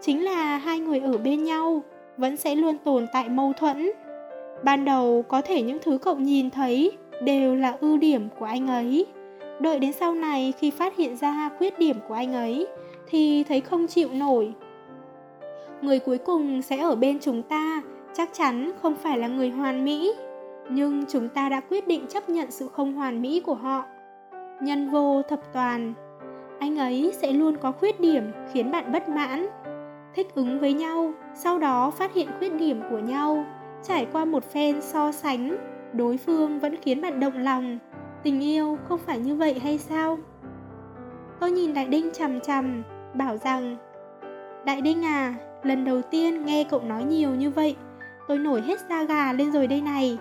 chính 0.01 0.23
là 0.23 0.57
hai 0.57 0.79
người 0.79 0.99
ở 0.99 1.17
bên 1.17 1.43
nhau 1.43 1.83
vẫn 2.17 2.37
sẽ 2.37 2.55
luôn 2.55 2.77
tồn 2.77 3.05
tại 3.13 3.29
mâu 3.29 3.53
thuẫn. 3.53 3.91
Ban 4.63 4.85
đầu 4.85 5.23
có 5.27 5.41
thể 5.41 5.61
những 5.61 5.79
thứ 5.81 5.97
cậu 5.97 6.15
nhìn 6.15 6.49
thấy 6.49 6.91
đều 7.23 7.55
là 7.55 7.77
ưu 7.81 7.97
điểm 7.97 8.27
của 8.39 8.45
anh 8.45 8.67
ấy 8.67 9.05
Đợi 9.59 9.79
đến 9.79 9.93
sau 9.93 10.13
này 10.13 10.53
khi 10.57 10.71
phát 10.71 10.97
hiện 10.97 11.15
ra 11.15 11.49
khuyết 11.57 11.79
điểm 11.79 11.99
của 12.07 12.13
anh 12.13 12.33
ấy 12.33 12.67
thì 13.07 13.43
thấy 13.43 13.61
không 13.61 13.87
chịu 13.87 14.09
nổi. 14.13 14.53
Người 15.81 15.99
cuối 15.99 16.17
cùng 16.17 16.61
sẽ 16.61 16.77
ở 16.77 16.95
bên 16.95 17.19
chúng 17.19 17.43
ta 17.43 17.81
chắc 18.13 18.29
chắn 18.33 18.71
không 18.81 18.95
phải 18.95 19.17
là 19.17 19.27
người 19.27 19.49
hoàn 19.49 19.85
mỹ, 19.85 20.13
nhưng 20.69 21.03
chúng 21.09 21.29
ta 21.29 21.49
đã 21.49 21.59
quyết 21.59 21.87
định 21.87 22.05
chấp 22.09 22.29
nhận 22.29 22.51
sự 22.51 22.67
không 22.67 22.93
hoàn 22.93 23.21
mỹ 23.21 23.39
của 23.45 23.53
họ. 23.53 23.85
Nhân 24.61 24.89
vô 24.89 25.21
thập 25.21 25.53
toàn, 25.53 25.93
anh 26.59 26.77
ấy 26.77 27.11
sẽ 27.21 27.31
luôn 27.31 27.57
có 27.57 27.71
khuyết 27.71 27.99
điểm 27.99 28.23
khiến 28.53 28.71
bạn 28.71 28.91
bất 28.91 29.09
mãn. 29.09 29.47
Thích 30.15 30.27
ứng 30.35 30.59
với 30.59 30.73
nhau, 30.73 31.13
sau 31.35 31.59
đó 31.59 31.91
phát 31.91 32.13
hiện 32.13 32.27
khuyết 32.39 32.53
điểm 32.53 32.81
của 32.89 32.99
nhau, 32.99 33.45
trải 33.83 34.07
qua 34.11 34.25
một 34.25 34.51
phen 34.51 34.81
so 34.81 35.11
sánh, 35.11 35.57
đối 35.93 36.17
phương 36.17 36.59
vẫn 36.59 36.75
khiến 36.81 37.01
bạn 37.01 37.19
động 37.19 37.37
lòng 37.37 37.79
Tình 38.23 38.43
yêu 38.43 38.77
không 38.89 38.99
phải 39.05 39.19
như 39.19 39.35
vậy 39.35 39.59
hay 39.59 39.77
sao? 39.77 40.17
Tôi 41.39 41.51
nhìn 41.51 41.73
Đại 41.73 41.87
Đinh 41.87 42.09
chằm 42.13 42.39
chằm, 42.39 42.83
bảo 43.13 43.37
rằng 43.37 43.77
Đại 44.65 44.81
Đinh 44.81 45.05
à, 45.05 45.35
lần 45.63 45.85
đầu 45.85 46.01
tiên 46.01 46.45
nghe 46.45 46.63
cậu 46.63 46.81
nói 46.81 47.03
nhiều 47.03 47.29
như 47.29 47.49
vậy 47.49 47.75
Tôi 48.27 48.37
nổi 48.37 48.61
hết 48.61 48.79
da 48.89 49.03
gà 49.03 49.33
lên 49.33 49.51
rồi 49.51 49.67
đây 49.67 49.81
này 49.81 50.17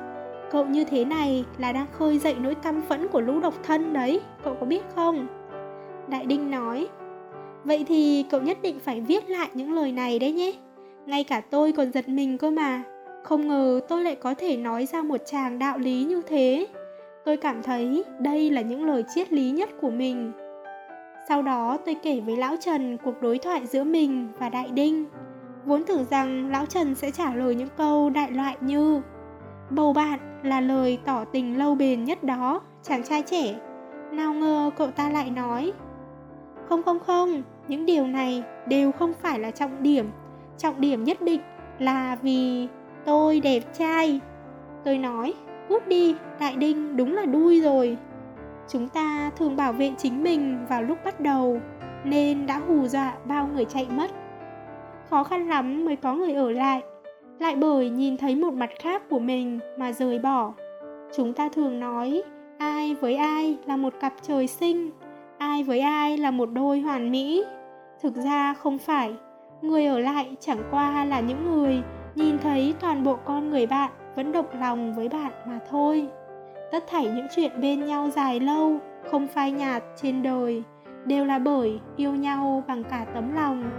Cậu 0.51 0.67
như 0.67 0.85
thế 0.85 1.05
này 1.05 1.45
là 1.59 1.73
đang 1.73 1.87
khơi 1.93 2.19
dậy 2.19 2.35
nỗi 2.41 2.55
căm 2.55 2.83
phẫn 2.83 3.09
của 3.09 3.21
lũ 3.21 3.41
độc 3.41 3.55
thân 3.63 3.93
đấy 3.93 4.21
Cậu 4.45 4.55
có 4.61 4.67
biết 4.67 4.83
không? 4.95 5.27
Đại 6.09 6.27
Đinh 6.27 6.51
nói 6.51 6.89
Vậy 7.65 7.85
thì 7.89 8.25
cậu 8.31 8.41
nhất 8.41 8.59
định 8.63 8.79
phải 8.81 9.01
viết 9.01 9.31
lại 9.31 9.49
những 9.55 9.73
lời 9.73 9.93
này 9.93 10.19
đấy 10.19 10.33
nhé 10.33 10.53
Ngay 11.07 11.25
cả 11.25 11.41
tôi 11.51 11.73
còn 11.73 11.93
giật 11.93 12.09
mình 12.09 12.39
cơ 12.39 12.51
mà 12.51 12.83
Không 13.23 13.49
ngờ 13.49 13.81
tôi 13.89 14.05
lại 14.05 14.15
có 14.15 14.35
thể 14.35 14.57
nói 14.57 14.87
ra 14.87 15.03
một 15.03 15.21
chàng 15.27 15.59
đạo 15.59 15.79
lý 15.79 16.05
như 16.05 16.23
thế 16.29 16.67
Tôi 17.25 17.37
cảm 17.37 17.63
thấy 17.63 18.05
đây 18.19 18.51
là 18.51 18.61
những 18.61 18.85
lời 18.85 19.05
triết 19.15 19.33
lý 19.33 19.51
nhất 19.51 19.71
của 19.81 19.91
mình. 19.91 20.33
Sau 21.29 21.43
đó 21.43 21.79
tôi 21.85 21.97
kể 22.03 22.21
với 22.21 22.37
Lão 22.37 22.57
Trần 22.61 22.97
cuộc 23.05 23.23
đối 23.23 23.39
thoại 23.39 23.67
giữa 23.67 23.85
mình 23.85 24.29
và 24.39 24.49
Đại 24.49 24.69
Đinh. 24.69 25.05
Vốn 25.65 25.85
tưởng 25.85 26.05
rằng 26.11 26.51
Lão 26.51 26.67
Trần 26.67 26.95
sẽ 26.95 27.11
trả 27.11 27.35
lời 27.35 27.55
những 27.55 27.69
câu 27.77 28.11
đại 28.11 28.31
loại 28.31 28.57
như 28.61 29.03
Bầu 29.71 29.93
bạn 29.93 30.19
là 30.43 30.61
lời 30.61 30.99
tỏ 31.05 31.25
tình 31.25 31.59
lâu 31.59 31.75
bền 31.75 32.05
nhất 32.05 32.25
đó, 32.25 32.61
chàng 32.83 33.03
trai 33.03 33.23
trẻ. 33.23 33.55
Nào 34.13 34.35
ngờ 34.35 34.71
cậu 34.77 34.91
ta 34.91 35.11
lại 35.11 35.31
nói 35.31 35.73
Không 36.69 36.83
không 36.83 36.99
không, 36.99 37.43
những 37.69 37.87
điều 37.87 38.07
này 38.07 38.43
đều 38.67 38.93
không 38.93 39.13
phải 39.13 39.39
là 39.39 39.51
trọng 39.51 39.83
điểm. 39.83 40.11
Trọng 40.59 40.81
điểm 40.81 41.05
nhất 41.05 41.23
định 41.23 41.41
là 41.79 42.17
vì 42.23 42.69
tôi 43.05 43.41
đẹp 43.41 43.61
trai. 43.79 44.21
Tôi 44.85 44.99
nói 44.99 45.35
Cút 45.73 45.89
đi, 45.89 46.15
Đại 46.41 46.57
Đinh 46.57 46.97
đúng 46.97 47.15
là 47.15 47.25
đuôi 47.25 47.61
rồi. 47.61 47.97
Chúng 48.69 48.89
ta 48.89 49.31
thường 49.37 49.57
bảo 49.57 49.73
vệ 49.73 49.93
chính 49.99 50.23
mình 50.23 50.59
vào 50.69 50.83
lúc 50.83 50.99
bắt 51.05 51.21
đầu 51.21 51.61
Nên 52.05 52.47
đã 52.47 52.61
hù 52.69 52.87
dọa 52.87 53.15
bao 53.25 53.49
người 53.55 53.65
chạy 53.65 53.87
mất. 53.97 54.11
Khó 55.11 55.25
khăn 55.25 55.49
lắm 55.49 55.85
mới 55.85 55.97
có 55.97 56.15
người 56.15 56.33
ở 56.33 56.51
lại 56.51 56.83
Lại 57.39 57.57
bởi 57.57 57.91
nhìn 57.91 58.17
thấy 58.17 58.37
một 58.37 58.55
mặt 58.55 58.71
khác 58.79 59.03
của 59.11 59.19
mình 59.19 59.59
mà 59.79 59.93
rời 59.93 60.19
bỏ. 60.19 60.53
Chúng 61.17 61.33
ta 61.33 61.49
thường 61.49 61.81
nói 61.81 62.23
Ai 62.59 62.95
với 62.95 63.15
ai 63.15 63.59
là 63.67 63.77
một 63.77 63.95
cặp 64.01 64.13
trời 64.23 64.47
sinh 64.47 64.91
Ai 65.39 65.65
với 65.65 65.81
ai 65.81 66.19
là 66.19 66.31
một 66.31 66.49
đôi 66.53 66.81
hoàn 66.81 67.11
mỹ. 67.11 67.45
Thực 68.03 68.17
ra 68.17 68.55
không 68.55 68.79
phải 68.79 69.15
Người 69.63 69.87
ở 69.87 69.99
lại 69.99 70.37
chẳng 70.41 70.63
qua 70.71 71.05
là 71.05 71.21
những 71.21 71.53
người 71.53 71.83
Nhìn 72.15 72.39
thấy 72.39 72.75
toàn 72.81 73.05
bộ 73.05 73.17
con 73.25 73.51
người 73.51 73.67
bạn 73.67 73.91
vẫn 74.15 74.33
động 74.33 74.47
lòng 74.61 74.95
với 74.95 75.09
bạn 75.09 75.33
mà 75.47 75.59
thôi. 75.71 76.09
Tất 76.73 76.85
thảy 76.87 77.05
những 77.05 77.27
chuyện 77.37 77.61
bên 77.61 77.87
nhau 77.87 78.11
dài 78.11 78.41
lâu, 78.41 78.79
không 79.11 79.29
phai 79.29 79.53
nhạt 79.53 79.83
trên 79.97 80.23
đời, 80.23 80.63
đều 81.05 81.25
là 81.25 81.39
bởi 81.39 81.81
yêu 81.97 82.15
nhau 82.15 82.65
bằng 82.69 82.85
cả 82.85 83.07
tấm 83.15 83.35
lòng. 83.35 83.71